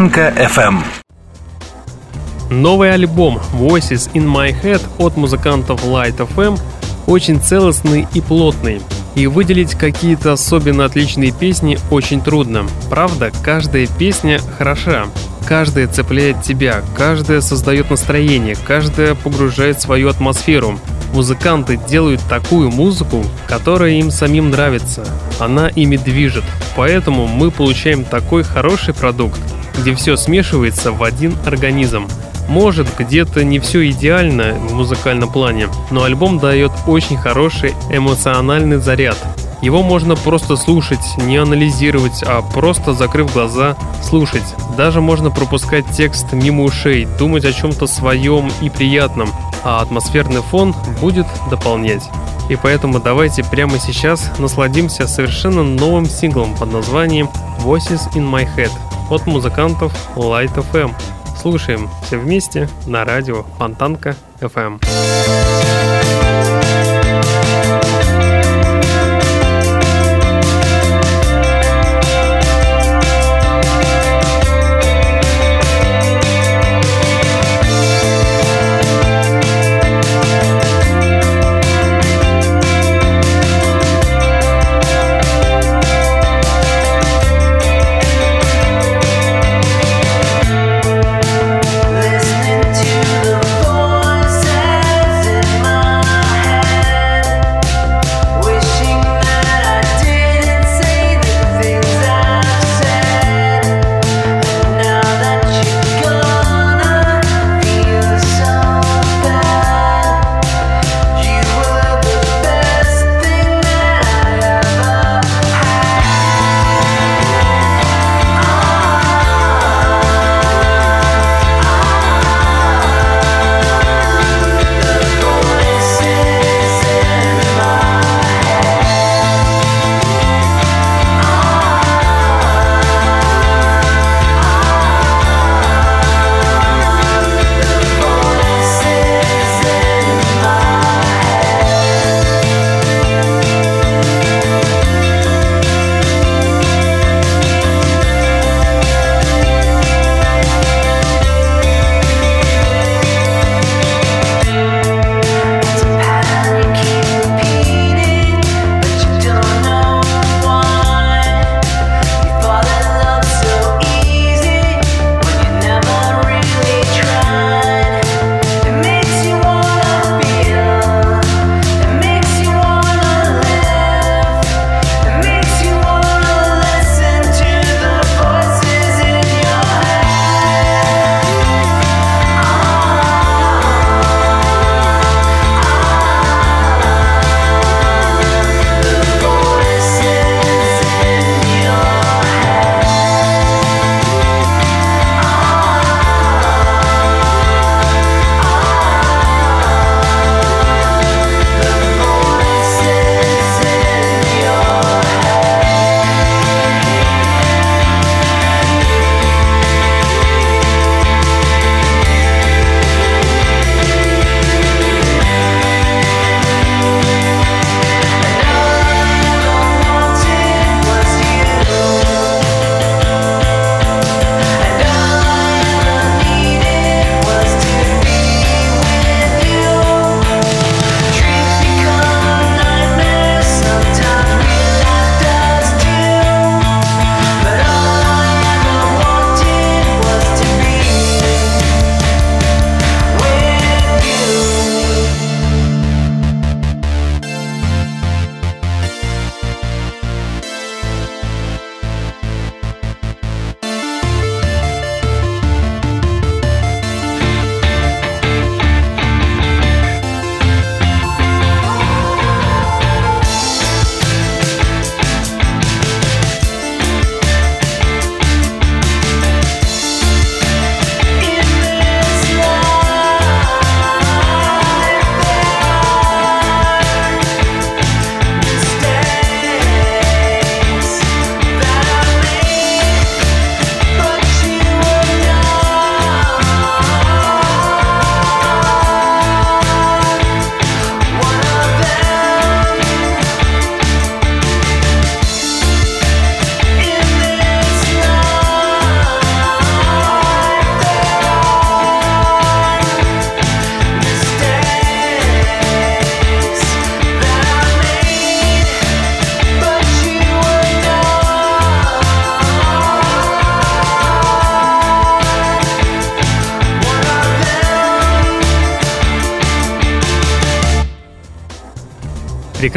Фонтанка 0.00 0.32
FM. 0.38 0.78
Новый 2.48 2.94
альбом 2.94 3.38
Voices 3.52 4.10
in 4.14 4.24
My 4.24 4.50
Head 4.50 4.80
от 4.96 5.18
музыкантов 5.18 5.84
Light 5.84 6.16
FM 6.16 6.58
очень 7.06 7.38
целостный 7.38 8.08
и 8.14 8.22
плотный. 8.22 8.80
И 9.14 9.26
выделить 9.26 9.74
какие-то 9.74 10.32
особенно 10.32 10.86
отличные 10.86 11.32
песни 11.32 11.78
очень 11.90 12.22
трудно. 12.22 12.64
Правда, 12.88 13.30
каждая 13.42 13.86
песня 13.86 14.40
хороша. 14.56 15.04
Каждая 15.46 15.86
цепляет 15.86 16.40
тебя, 16.40 16.80
каждая 16.96 17.42
создает 17.42 17.90
настроение, 17.90 18.56
каждая 18.66 19.14
погружает 19.14 19.82
свою 19.82 20.08
атмосферу. 20.08 20.80
Музыканты 21.12 21.76
делают 21.76 22.22
такую 22.26 22.70
музыку, 22.70 23.22
которая 23.46 23.90
им 23.90 24.10
самим 24.10 24.48
нравится. 24.48 25.04
Она 25.38 25.68
ими 25.68 25.98
движет. 25.98 26.44
Поэтому 26.74 27.26
мы 27.26 27.50
получаем 27.50 28.04
такой 28.04 28.44
хороший 28.44 28.94
продукт, 28.94 29.40
где 29.78 29.94
все 29.94 30.16
смешивается 30.16 30.92
в 30.92 31.02
один 31.02 31.36
организм. 31.44 32.08
Может, 32.48 32.88
где-то 32.98 33.44
не 33.44 33.60
все 33.60 33.88
идеально 33.90 34.54
в 34.54 34.74
музыкальном 34.74 35.30
плане, 35.30 35.68
но 35.90 36.02
альбом 36.02 36.38
дает 36.38 36.72
очень 36.86 37.16
хороший 37.16 37.74
эмоциональный 37.90 38.78
заряд. 38.78 39.16
Его 39.62 39.82
можно 39.82 40.16
просто 40.16 40.56
слушать, 40.56 41.04
не 41.18 41.36
анализировать, 41.36 42.22
а 42.22 42.42
просто 42.42 42.94
закрыв 42.94 43.32
глаза, 43.32 43.76
слушать. 44.02 44.54
Даже 44.76 45.00
можно 45.00 45.30
пропускать 45.30 45.84
текст 45.94 46.32
мимо 46.32 46.64
ушей, 46.64 47.06
думать 47.18 47.44
о 47.44 47.52
чем-то 47.52 47.86
своем 47.86 48.50
и 48.62 48.70
приятном, 48.70 49.30
а 49.62 49.82
атмосферный 49.82 50.40
фон 50.40 50.74
будет 51.00 51.26
дополнять. 51.50 52.02
И 52.48 52.56
поэтому 52.56 52.98
давайте 52.98 53.44
прямо 53.44 53.78
сейчас 53.78 54.30
насладимся 54.38 55.06
совершенно 55.06 55.62
новым 55.62 56.06
синглом 56.06 56.56
под 56.56 56.72
названием 56.72 57.28
Voices 57.62 58.10
in 58.14 58.28
My 58.28 58.48
Head 58.56 58.72
от 59.10 59.26
музыкантов 59.26 59.92
Light 60.16 60.54
FM. 60.72 60.94
Слушаем 61.36 61.88
все 62.02 62.18
вместе 62.18 62.68
на 62.86 63.04
радио 63.04 63.42
Фонтанка 63.58 64.16
FM. 64.40 64.80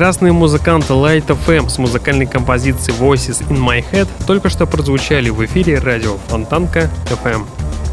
Прекрасные 0.04 0.34
музыканты 0.34 0.92
Light 0.92 1.28
FM 1.28 1.70
с 1.70 1.78
музыкальной 1.78 2.26
композицией 2.26 3.00
Voices 3.00 3.42
in 3.48 3.58
My 3.58 3.82
Head 3.90 4.10
только 4.28 4.50
что 4.50 4.66
прозвучали 4.66 5.30
в 5.30 5.46
эфире 5.46 5.80
радио 5.80 6.18
Фонтанка 6.28 6.90
FM. 7.06 7.46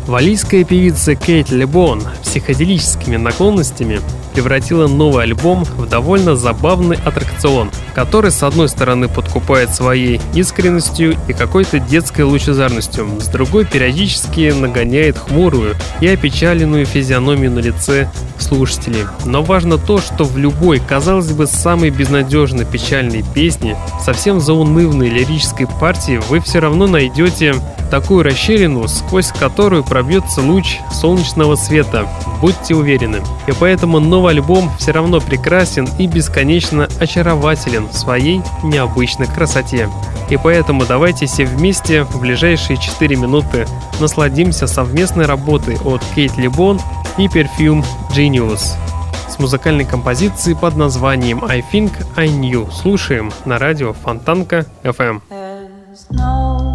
Валийская 0.09 0.65
певица 0.65 1.15
Кейт 1.15 1.51
Лебон 1.51 2.03
психоделическими 2.25 3.17
наклонностями 3.17 4.01
превратила 4.35 4.89
новый 4.89 5.23
альбом 5.23 5.63
в 5.63 5.89
довольно 5.89 6.35
забавный 6.35 6.97
аттракцион, 6.97 7.71
который 7.95 8.33
с 8.33 8.43
одной 8.43 8.69
стороны 8.69 9.07
подкупает 9.07 9.71
своей 9.71 10.21
искренностью 10.35 11.17
и 11.29 11.33
какой-то 11.33 11.79
детской 11.79 12.23
лучезарностью, 12.23 13.07
с 13.21 13.29
другой 13.29 13.65
периодически 13.67 14.51
нагоняет 14.51 15.17
хмурую 15.17 15.77
и 16.01 16.09
опечаленную 16.09 16.87
физиономию 16.87 17.53
на 17.53 17.61
лице 17.61 18.11
слушателей. 18.43 19.07
Но 19.24 19.43
важно 19.43 19.78
то, 19.78 19.99
что 19.99 20.24
в 20.24 20.36
любой, 20.36 20.80
казалось 20.80 21.32
бы, 21.32 21.47
самой 21.47 21.91
безнадежно 21.91 22.64
печальной 22.64 23.24
песне, 23.34 23.76
совсем 24.05 24.41
заунывной 24.41 25.09
лирической 25.09 25.66
партии 25.66 26.20
вы 26.28 26.41
все 26.41 26.61
равно 26.61 26.86
найдете 26.86 27.55
такую 27.91 28.22
расщелину, 28.22 28.86
сквозь 28.88 29.32
которую 29.32 29.84
пробьется 29.84 30.41
луч 30.41 30.78
солнечного 30.93 31.57
света. 31.57 32.09
Будьте 32.41 32.74
уверены. 32.74 33.20
И 33.47 33.53
поэтому 33.59 34.01
новый 34.01 34.32
альбом 34.32 34.70
все 34.78 34.93
равно 34.93 35.20
прекрасен 35.20 35.88
и 35.99 36.07
бесконечно 36.07 36.88
очарователен 37.01 37.88
в 37.88 37.95
своей 37.95 38.41
необычной 38.62 39.26
красоте. 39.26 39.88
И 40.30 40.36
поэтому 40.36 40.86
давайте 40.86 41.26
все 41.26 41.45
вместе 41.45 42.05
в 42.05 42.20
ближайшие 42.20 42.76
4 42.76 43.16
минуты 43.16 43.66
насладимся 43.99 44.66
совместной 44.68 45.26
работой 45.26 45.76
от 45.84 46.03
Кейт 46.14 46.36
Либон 46.38 46.80
и 47.21 47.27
Perfume 47.27 47.85
Genius 48.16 48.77
с 49.29 49.39
музыкальной 49.39 49.85
композицией 49.85 50.57
под 50.57 50.77
названием 50.77 51.45
I 51.45 51.61
Think 51.61 51.93
I 52.16 52.29
Knew. 52.29 52.71
Слушаем 52.73 53.31
на 53.45 53.59
радио 53.59 53.93
Фонтанка 53.93 54.64
FM. 54.85 55.21
No 56.12 56.71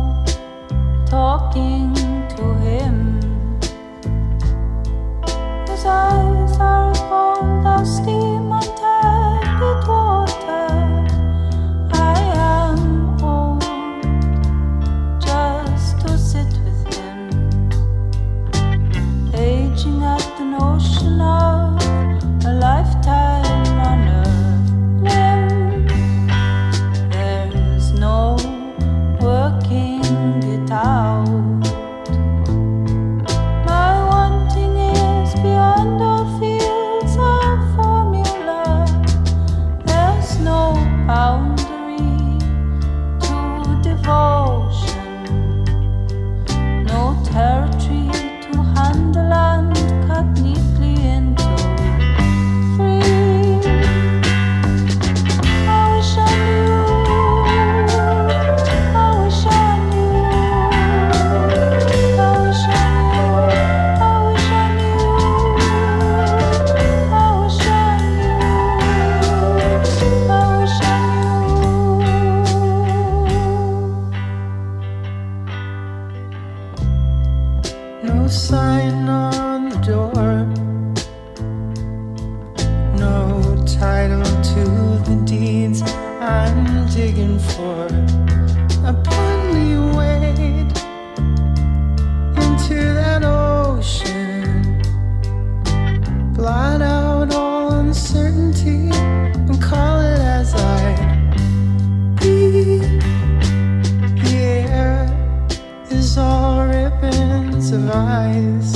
of 107.72 107.90
ice, 107.90 108.74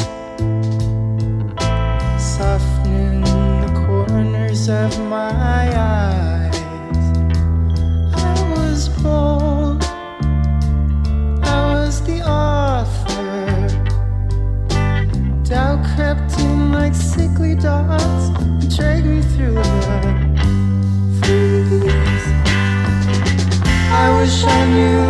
softening 2.17 3.21
the 3.61 3.85
corners 3.85 4.67
of 4.67 4.99
my 5.01 5.29
eyes. 5.77 6.57
I 8.15 8.53
was 8.55 8.89
bold, 9.03 9.83
I 11.43 11.73
was 11.73 12.01
the 12.03 12.21
author. 12.27 13.67
Doubt 15.43 15.85
crept 15.95 16.39
in 16.39 16.71
like 16.71 16.95
sickly 16.95 17.53
dots 17.53 18.29
and 18.39 18.75
dragged 18.75 19.05
me 19.05 19.21
through 19.21 19.53
the 19.53 19.63
freeze. 21.21 22.27
I 23.91 24.19
wish 24.19 24.43
I 24.45 24.65
knew. 24.73 25.08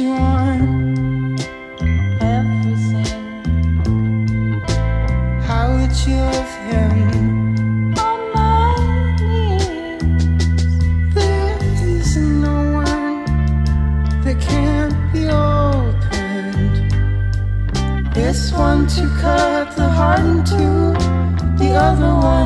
You 0.00 0.08
want? 0.08 1.40
Everything 2.22 3.06
How 5.48 5.64
would 5.76 5.94
you 6.06 6.16
love 6.16 6.52
him? 6.68 7.94
on 8.08 8.20
my 8.34 9.16
knees. 9.20 10.72
There 11.14 11.58
is 11.98 12.16
no 12.16 12.56
one 12.82 13.24
that 14.24 14.36
can't 14.40 14.96
be 15.12 15.22
opened. 15.28 16.76
This 18.14 18.40
one 18.52 18.86
to 18.96 19.02
cut 19.20 19.76
the 19.76 19.88
heart 19.98 20.20
in 20.20 20.38
two, 20.44 20.94
the 21.62 21.70
other 21.88 22.12
one 22.32 22.39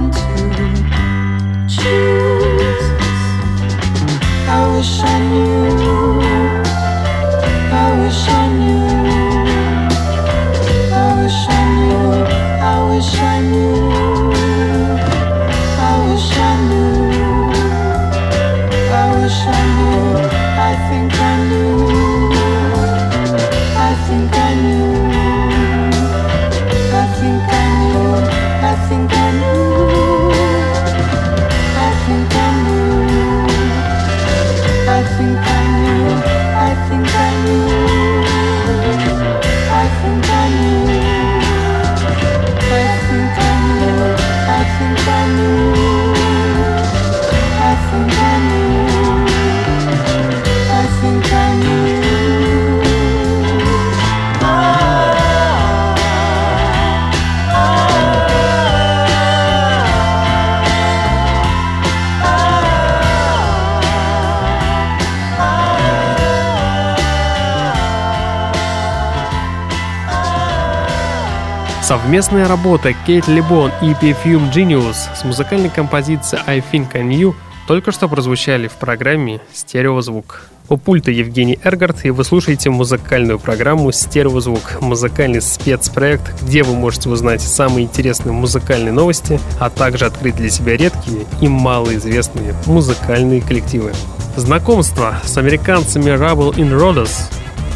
Совместная 71.87 72.49
работа 72.49 72.95
Кейт 72.95 73.29
Лебон 73.29 73.71
и 73.83 73.89
Perfume 73.89 74.51
Genius 74.51 74.97
с 75.15 75.23
музыкальной 75.23 75.69
композицией 75.69 76.43
I 76.47 76.61
Think 76.73 76.87
I 76.95 77.03
Knew 77.03 77.35
только 77.69 77.93
что 77.93 78.09
прозвучали 78.09 78.69
в 78.69 78.73
программе 78.73 79.43
«Стереозвук». 79.53 80.49
У 80.71 80.79
пульта 80.79 81.11
Евгений 81.11 81.59
Эргард, 81.63 82.07
и 82.07 82.11
вы 82.11 82.25
слушаете 82.25 82.71
музыкальную 82.71 83.39
программу 83.39 83.93
«Стереозвук»— 83.93 84.79
музыкальный 84.81 85.43
спецпроект, 85.43 86.43
где 86.43 86.63
вы 86.63 86.75
можете 86.75 87.11
узнать 87.11 87.43
самые 87.43 87.85
интересные 87.85 88.33
музыкальные 88.33 88.93
новости, 88.93 89.39
а 89.61 89.69
также 89.69 90.07
открыть 90.07 90.37
для 90.37 90.49
себя 90.49 90.79
редкие 90.79 91.27
и 91.43 91.49
малоизвестные 91.49 92.55
музыкальные 92.65 93.43
коллективы. 93.43 93.93
Знакомство 94.37 95.17
с 95.23 95.37
американцами 95.37 96.11
Rubble 96.11 96.55
in 96.55 96.71
Rhodes 96.71 97.31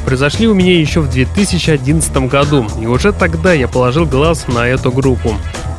произошли 0.08 0.48
у 0.48 0.54
меня 0.54 0.80
еще 0.80 1.00
в 1.00 1.10
2011 1.10 2.16
году, 2.28 2.66
и 2.80 2.86
уже 2.86 3.12
тогда 3.12 3.52
я 3.52 3.68
положил 3.68 4.06
глаз 4.06 4.48
на 4.48 4.66
эту 4.66 4.90
группу. 4.90 5.34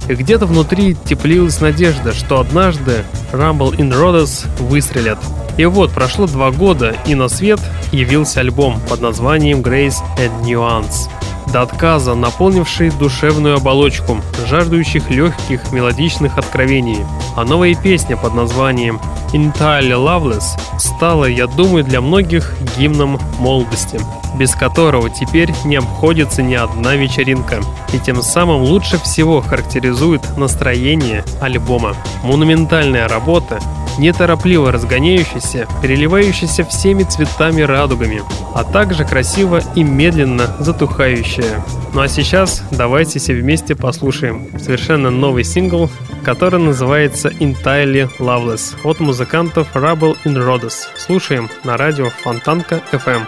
И 0.08 0.14
где-то 0.14 0.46
внутри 0.46 0.94
теплилась 0.94 1.62
надежда, 1.62 2.14
что 2.14 2.40
однажды 2.40 3.06
Rumble 3.32 3.76
in 3.76 3.92
Rhodes 3.92 4.46
выстрелят. 4.60 5.18
И 5.58 5.66
вот 5.66 5.90
прошло 5.90 6.28
два 6.28 6.52
года, 6.52 6.96
и 7.08 7.16
на 7.16 7.28
свет 7.28 7.60
явился 7.92 8.42
альбом 8.42 8.80
под 8.88 9.02
названием 9.02 9.62
Grace 9.62 9.98
and 10.20 10.44
Nuance. 10.44 11.10
До 11.52 11.64
отказа 11.64 12.14
наполнивший 12.14 12.92
душевную 12.92 13.56
оболочку, 13.56 14.22
жаждущих 14.48 15.10
легких 15.10 15.72
мелодичных 15.72 16.38
откровений. 16.38 17.00
А 17.36 17.46
новая 17.46 17.76
песня 17.76 18.18
под 18.18 18.34
названием 18.34 19.00
Entirely 19.34 19.94
Loveless 19.94 20.60
стала, 20.80 21.26
я 21.26 21.48
думаю, 21.48 21.84
для 21.84 22.02
многих 22.02 22.54
гимном 22.78 23.20
молодости, 23.40 24.00
без 24.36 24.54
которого 24.56 25.10
теперь 25.10 25.52
не 25.66 25.76
обходится 25.76 26.42
ни 26.42 26.56
одна 26.56 26.96
вечеринка, 26.96 27.62
и 27.94 28.00
тем 28.00 28.22
самым 28.22 28.64
лучше 28.64 28.98
всего 28.98 29.42
характеризует 29.42 30.22
настроение 30.38 31.24
альбома. 31.42 31.96
Монументальная 32.24 33.08
работа, 33.08 33.60
неторопливо 34.00 34.72
разгоняющаяся, 34.72 35.68
переливающаяся 35.82 36.64
всеми 36.64 37.04
цветами 37.04 37.62
радугами, 37.62 38.24
а 38.56 38.64
также 38.64 39.06
красиво 39.06 39.62
и 39.76 39.84
медленно 39.84 40.56
затухающая. 40.60 41.64
Ну 41.94 42.02
а 42.02 42.08
сейчас 42.08 42.64
давайте 42.72 43.20
все 43.20 43.34
вместе 43.34 43.76
послушаем 43.76 44.48
совершенно 44.60 45.10
новый 45.10 45.44
сингл, 45.44 45.90
который 46.24 46.60
называется 46.60 47.30
Entirely 47.30 48.10
Loveless 48.20 48.76
от 48.84 49.00
музыкантов 49.00 49.76
Rubble 49.76 50.18
in 50.26 50.36
Rhodes. 50.36 50.88
Слушаем 50.96 51.50
на 51.64 51.78
радио 51.78 52.10
Фонтанка 52.10 52.82
FM. 52.92 53.26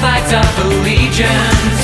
fight 0.00 0.32
of 0.32 0.58
allegiance. 0.64 1.79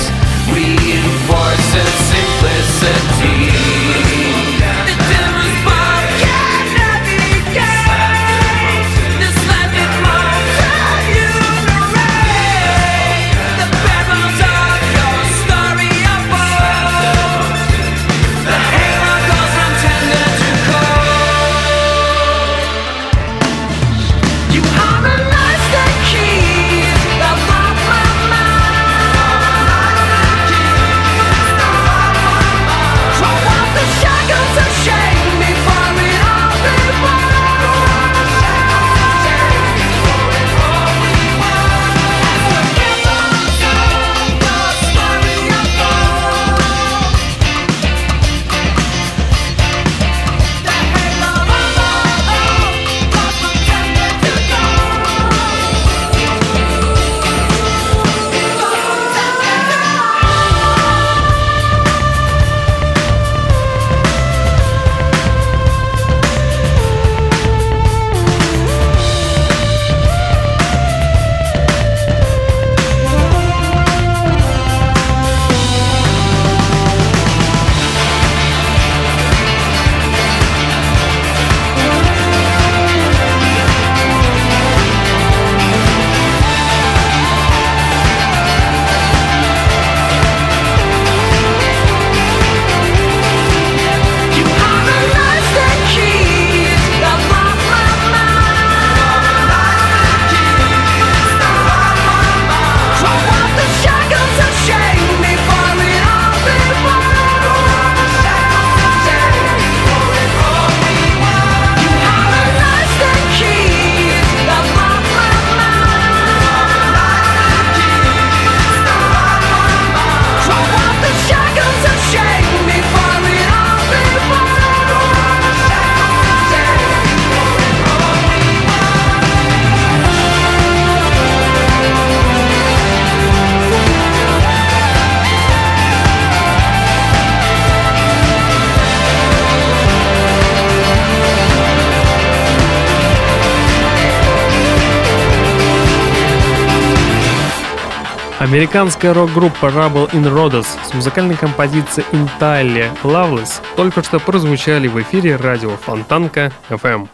Американская 148.56 149.12
рок-группа 149.12 149.66
Rubble 149.66 150.10
in 150.12 150.24
Rhodes 150.34 150.66
с 150.82 150.94
музыкальной 150.94 151.36
композицией 151.36 152.06
Entirely 152.12 152.88
Loveless 153.02 153.60
только 153.76 154.02
что 154.02 154.18
прозвучали 154.18 154.88
в 154.88 154.98
эфире 155.02 155.36
радио 155.36 155.76
Фонтанка 155.76 156.50
FM. 156.70 157.06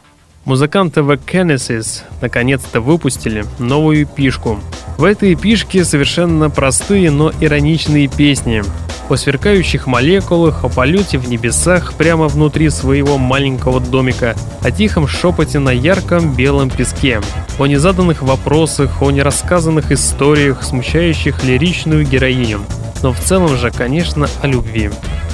Музыканты 0.44 1.00
The 1.00 1.20
Genesis 1.26 2.02
наконец-то 2.20 2.80
выпустили 2.80 3.44
новую 3.58 4.06
пишку. 4.06 4.60
В 5.02 5.04
этой 5.04 5.34
пишке 5.34 5.84
совершенно 5.84 6.48
простые, 6.48 7.10
но 7.10 7.32
ироничные 7.40 8.06
песни 8.06 8.62
о 9.08 9.16
сверкающих 9.16 9.88
молекулах, 9.88 10.62
о 10.62 10.68
полете 10.68 11.18
в 11.18 11.28
небесах 11.28 11.94
прямо 11.94 12.28
внутри 12.28 12.70
своего 12.70 13.18
маленького 13.18 13.80
домика, 13.80 14.36
о 14.62 14.70
тихом 14.70 15.08
шепоте 15.08 15.58
на 15.58 15.70
ярком 15.70 16.32
белом 16.36 16.70
песке, 16.70 17.20
о 17.58 17.66
незаданных 17.66 18.22
вопросах, 18.22 19.02
о 19.02 19.10
нерассказанных 19.10 19.90
историях, 19.90 20.62
смущающих 20.62 21.42
лиричную 21.42 22.06
героиню, 22.06 22.60
но 23.02 23.12
в 23.12 23.18
целом 23.18 23.56
же, 23.56 23.72
конечно, 23.72 24.28
о 24.40 24.46
любви, 24.46 24.88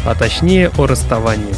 а 0.07 0.15
точнее 0.15 0.71
о 0.79 0.87
расставании. 0.87 1.55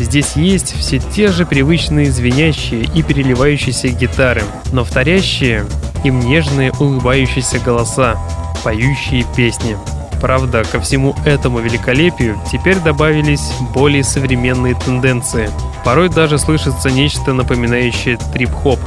Здесь 0.00 0.32
есть 0.34 0.74
все 0.78 0.98
те 0.98 1.28
же 1.28 1.44
привычные 1.44 2.10
звенящие 2.10 2.84
и 2.94 3.02
переливающиеся 3.02 3.88
гитары, 3.88 4.42
но 4.72 4.82
вторящие 4.82 5.66
им 6.04 6.20
нежные 6.20 6.72
улыбающиеся 6.72 7.58
голоса, 7.58 8.16
поющие 8.64 9.26
песни. 9.36 9.76
Правда, 10.20 10.64
ко 10.64 10.80
всему 10.80 11.14
этому 11.24 11.60
великолепию 11.60 12.38
теперь 12.50 12.78
добавились 12.78 13.52
более 13.72 14.04
современные 14.04 14.74
тенденции. 14.74 15.50
Порой 15.84 16.08
даже 16.08 16.38
слышится 16.38 16.90
нечто 16.90 17.32
напоминающее 17.32 18.18
трип-хоп, 18.32 18.78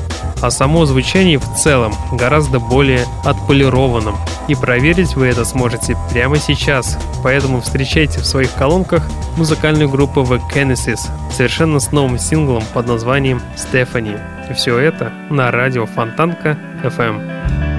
а 0.42 0.52
само 0.52 0.86
звучание 0.86 1.40
в 1.40 1.56
целом 1.56 1.94
гораздо 2.12 2.60
более 2.60 3.06
отполированным. 3.24 4.16
И 4.48 4.56
проверить 4.56 5.16
вы 5.16 5.28
это 5.28 5.46
сможете 5.46 5.98
прямо 6.12 6.38
сейчас. 6.38 7.00
Поэтому 7.24 7.62
встречайте 7.62 8.20
в 8.20 8.26
своих 8.26 8.54
колонках 8.54 9.04
музыкальную 9.38 9.90
группу 9.90 10.22
The 10.22 10.42
Genesis 10.54 11.00
совершенно 11.32 11.80
с 11.80 11.92
новым 11.92 12.20
синглом 12.20 12.64
под 12.74 12.88
названием 12.88 13.42
«Стефани». 13.56 14.18
Все 14.54 14.78
это 14.78 15.12
на 15.30 15.50
радио 15.50 15.86
Фонтанка 15.86 16.58
FM. 16.84 17.73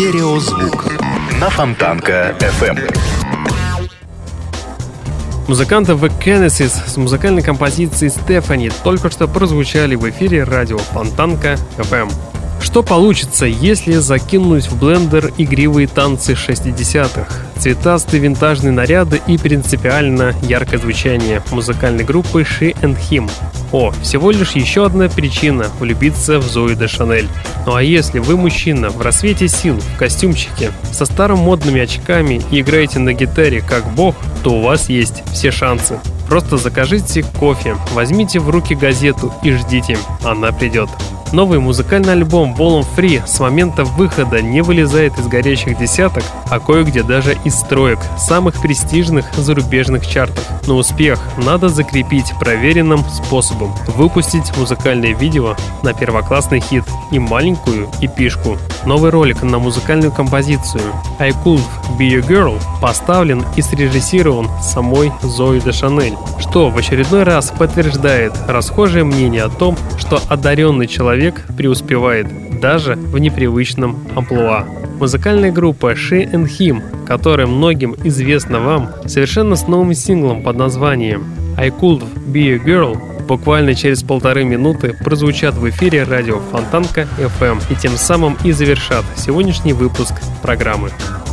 Стереозвук 0.00 0.86
на 1.38 1.50
Фонтанка 1.50 2.34
FM. 2.40 2.90
Музыканты 5.46 5.92
The 5.92 6.10
Genesis 6.18 6.88
с 6.88 6.96
музыкальной 6.96 7.42
композицией 7.42 8.10
Стефани 8.10 8.70
только 8.82 9.10
что 9.10 9.28
прозвучали 9.28 9.96
в 9.96 10.08
эфире 10.08 10.44
радио 10.44 10.78
Фонтанка 10.78 11.58
FM. 11.76 12.10
Что 12.60 12.82
получится, 12.82 13.46
если 13.46 13.94
закинуть 13.94 14.68
в 14.68 14.78
блендер 14.78 15.32
игривые 15.38 15.88
танцы 15.88 16.34
60-х, 16.34 17.26
цветастые 17.58 18.20
винтажные 18.20 18.72
наряды 18.72 19.20
и 19.26 19.38
принципиально 19.38 20.34
яркое 20.42 20.78
звучание 20.78 21.42
музыкальной 21.50 22.04
группы 22.04 22.42
She 22.42 22.76
and 22.82 22.96
Him? 23.10 23.30
О, 23.72 23.92
всего 24.02 24.30
лишь 24.30 24.52
еще 24.52 24.84
одна 24.84 25.08
причина 25.08 25.66
влюбиться 25.78 26.38
в 26.38 26.44
Зои 26.44 26.74
де 26.74 26.86
Шанель. 26.86 27.28
Ну 27.66 27.74
а 27.74 27.82
если 27.82 28.18
вы 28.18 28.36
мужчина 28.36 28.90
в 28.90 29.00
рассвете 29.00 29.48
сил, 29.48 29.76
в 29.76 29.98
костюмчике, 29.98 30.72
со 30.92 31.06
старым 31.06 31.38
модными 31.38 31.80
очками 31.80 32.42
и 32.50 32.60
играете 32.60 32.98
на 32.98 33.14
гитаре 33.14 33.62
как 33.62 33.88
бог, 33.94 34.14
то 34.42 34.54
у 34.54 34.62
вас 34.62 34.88
есть 34.88 35.22
все 35.32 35.50
шансы. 35.50 35.98
Просто 36.28 36.56
закажите 36.56 37.24
кофе, 37.38 37.76
возьмите 37.92 38.38
в 38.38 38.50
руки 38.50 38.74
газету 38.74 39.32
и 39.42 39.52
ждите, 39.52 39.98
она 40.22 40.52
придет. 40.52 40.88
Новый 41.32 41.60
музыкальный 41.60 42.14
альбом 42.14 42.54
Ball 42.56 42.84
Free 42.96 43.24
с 43.24 43.38
момента 43.38 43.84
выхода 43.84 44.42
не 44.42 44.62
вылезает 44.62 45.16
из 45.16 45.28
горящих 45.28 45.78
десяток, 45.78 46.24
а 46.50 46.58
кое-где 46.58 47.04
даже 47.04 47.36
из 47.44 47.54
строек 47.54 48.00
самых 48.18 48.60
престижных 48.60 49.32
зарубежных 49.36 50.04
чартов. 50.04 50.44
Но 50.66 50.76
успех 50.76 51.20
надо 51.36 51.68
закрепить 51.68 52.32
проверенным 52.40 53.04
способом. 53.04 53.72
Выпустить 53.86 54.56
музыкальное 54.56 55.14
видео 55.14 55.54
на 55.84 55.94
первоклассный 55.94 56.58
хит 56.58 56.82
и 57.12 57.20
маленькую 57.20 57.88
эпишку. 58.00 58.58
Новый 58.84 59.10
ролик 59.10 59.42
на 59.44 59.60
музыкальную 59.60 60.10
композицию 60.10 60.82
I 61.20 61.30
Could 61.30 61.62
Be 61.96 62.10
Your 62.10 62.26
Girl 62.26 62.60
поставлен 62.80 63.44
и 63.54 63.62
срежиссирован 63.62 64.48
самой 64.60 65.12
Зоей 65.22 65.60
де 65.60 65.70
Шанель, 65.70 66.16
что 66.40 66.70
в 66.70 66.76
очередной 66.76 67.22
раз 67.22 67.52
подтверждает 67.56 68.32
расхожее 68.48 69.04
мнение 69.04 69.44
о 69.44 69.48
том, 69.48 69.76
что 69.96 70.20
одаренный 70.28 70.88
человек 70.88 71.19
преуспевает 71.56 72.26
даже 72.60 72.94
в 72.94 73.18
непривычном 73.18 73.98
амплуа. 74.14 74.64
Музыкальная 74.98 75.52
группа 75.52 75.92
She 75.92 76.30
and 76.30 76.46
Him, 76.46 77.06
которая 77.06 77.46
многим 77.46 77.94
известна 78.04 78.60
вам, 78.60 78.90
совершенно 79.06 79.56
с 79.56 79.66
новым 79.68 79.94
синглом 79.94 80.42
под 80.42 80.56
названием 80.56 81.24
I 81.56 81.68
Could 81.68 82.04
Be 82.32 82.54
a 82.54 82.56
Girl 82.56 82.98
буквально 83.30 83.76
через 83.76 84.02
полторы 84.02 84.44
минуты 84.44 84.96
прозвучат 85.04 85.54
в 85.54 85.68
эфире 85.70 86.02
радио 86.02 86.40
Фонтанка 86.50 87.06
FM 87.16 87.62
и 87.70 87.76
тем 87.76 87.92
самым 87.96 88.36
и 88.42 88.50
завершат 88.50 89.04
сегодняшний 89.16 89.72
выпуск 89.72 90.14
программы. 90.42 90.90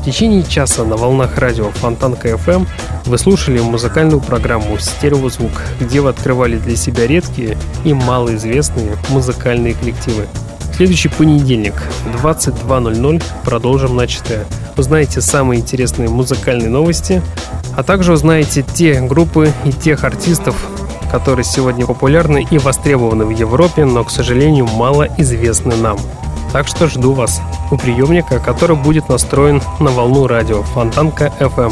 Течение 0.07 0.41
часа 0.41 0.85
на 0.85 0.95
волнах 0.95 1.37
радио 1.37 1.69
Фонтанка 1.69 2.29
FM 2.29 2.65
вы 3.07 3.17
слушали 3.17 3.59
музыкальную 3.59 4.21
программу 4.21 4.77
«Стереозвук», 4.77 5.51
где 5.81 5.99
вы 5.99 6.07
открывали 6.07 6.57
для 6.57 6.77
себя 6.77 7.05
редкие 7.05 7.57
и 7.83 7.93
малоизвестные 7.93 8.95
музыкальные 9.09 9.73
коллективы. 9.73 10.27
В 10.71 10.75
следующий 10.77 11.09
понедельник 11.09 11.73
в 12.05 12.25
22.00 12.25 13.21
продолжим 13.43 13.97
начатое. 13.97 14.45
Узнаете 14.77 15.19
самые 15.19 15.59
интересные 15.59 16.07
музыкальные 16.07 16.69
новости, 16.69 17.21
а 17.75 17.83
также 17.83 18.13
узнаете 18.13 18.63
те 18.63 19.01
группы 19.01 19.51
и 19.65 19.73
тех 19.73 20.05
артистов, 20.05 20.55
которые 21.11 21.43
сегодня 21.43 21.85
популярны 21.85 22.47
и 22.49 22.57
востребованы 22.59 23.25
в 23.25 23.31
Европе, 23.31 23.83
но, 23.83 24.05
к 24.05 24.11
сожалению, 24.11 24.67
мало 24.67 25.09
известны 25.17 25.75
нам. 25.75 25.97
Так 26.57 26.67
что 26.67 26.87
жду 26.87 27.13
вас 27.13 27.39
у 27.69 27.77
приемника, 27.77 28.39
который 28.39 28.75
будет 28.75 29.09
настроен 29.09 29.61
на 29.79 29.91
волну 29.91 30.25
радио 30.25 30.63
Фонтанка 30.63 31.31
FM. 31.39 31.71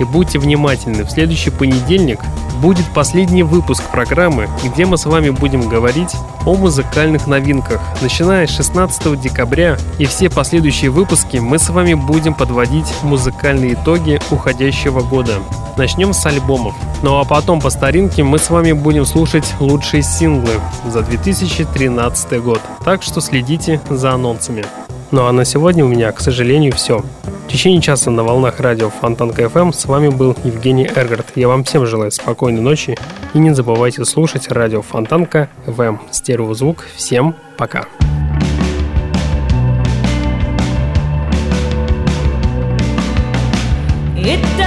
И 0.00 0.04
будьте 0.04 0.38
внимательны, 0.38 1.04
в 1.04 1.10
следующий 1.10 1.50
понедельник 1.50 2.20
будет 2.60 2.86
последний 2.94 3.42
выпуск 3.42 3.82
программы, 3.90 4.48
где 4.64 4.86
мы 4.86 4.96
с 4.96 5.06
вами 5.06 5.30
будем 5.30 5.68
говорить 5.68 6.14
о 6.46 6.54
музыкальных 6.54 7.26
новинках. 7.26 7.80
Начиная 8.00 8.46
с 8.46 8.50
16 8.50 9.20
декабря 9.20 9.76
и 9.98 10.06
все 10.06 10.30
последующие 10.30 10.90
выпуски 10.90 11.38
мы 11.38 11.58
с 11.58 11.68
вами 11.68 11.94
будем 11.94 12.34
подводить 12.34 12.86
музыкальные 13.02 13.74
итоги 13.74 14.20
уходящего 14.30 15.00
года. 15.00 15.34
Начнем 15.76 16.12
с 16.12 16.24
альбомов. 16.24 16.74
Ну 17.02 17.18
а 17.18 17.24
потом 17.24 17.60
по 17.60 17.70
старинке 17.70 18.22
мы 18.22 18.38
с 18.38 18.48
вами 18.50 18.72
будем 18.72 19.04
слушать 19.04 19.54
лучшие 19.60 20.02
синглы 20.02 20.60
за 20.86 21.02
2013 21.02 22.42
год. 22.42 22.60
Так 22.84 23.02
что 23.02 23.20
следите 23.20 23.80
за 23.90 24.12
анонсами. 24.12 24.64
Ну 25.14 25.26
а 25.26 25.32
на 25.32 25.44
сегодня 25.44 25.84
у 25.84 25.88
меня, 25.88 26.10
к 26.10 26.18
сожалению, 26.18 26.72
все. 26.72 26.98
В 26.98 27.46
течение 27.46 27.80
часа 27.80 28.10
на 28.10 28.24
волнах 28.24 28.58
радио 28.58 28.90
Фонтанка 28.90 29.42
FM 29.42 29.72
с 29.72 29.84
вами 29.84 30.08
был 30.08 30.36
Евгений 30.42 30.90
Эргард. 30.92 31.26
Я 31.36 31.46
вам 31.46 31.62
всем 31.62 31.86
желаю 31.86 32.10
спокойной 32.10 32.60
ночи 32.60 32.98
и 33.32 33.38
не 33.38 33.54
забывайте 33.54 34.04
слушать 34.04 34.48
радио 34.48 34.82
Фонтанка 34.82 35.48
FM. 35.66 36.00
Стереозвук. 36.10 36.84
Всем 36.96 37.36
пока. 37.56 37.84
It 44.16 44.63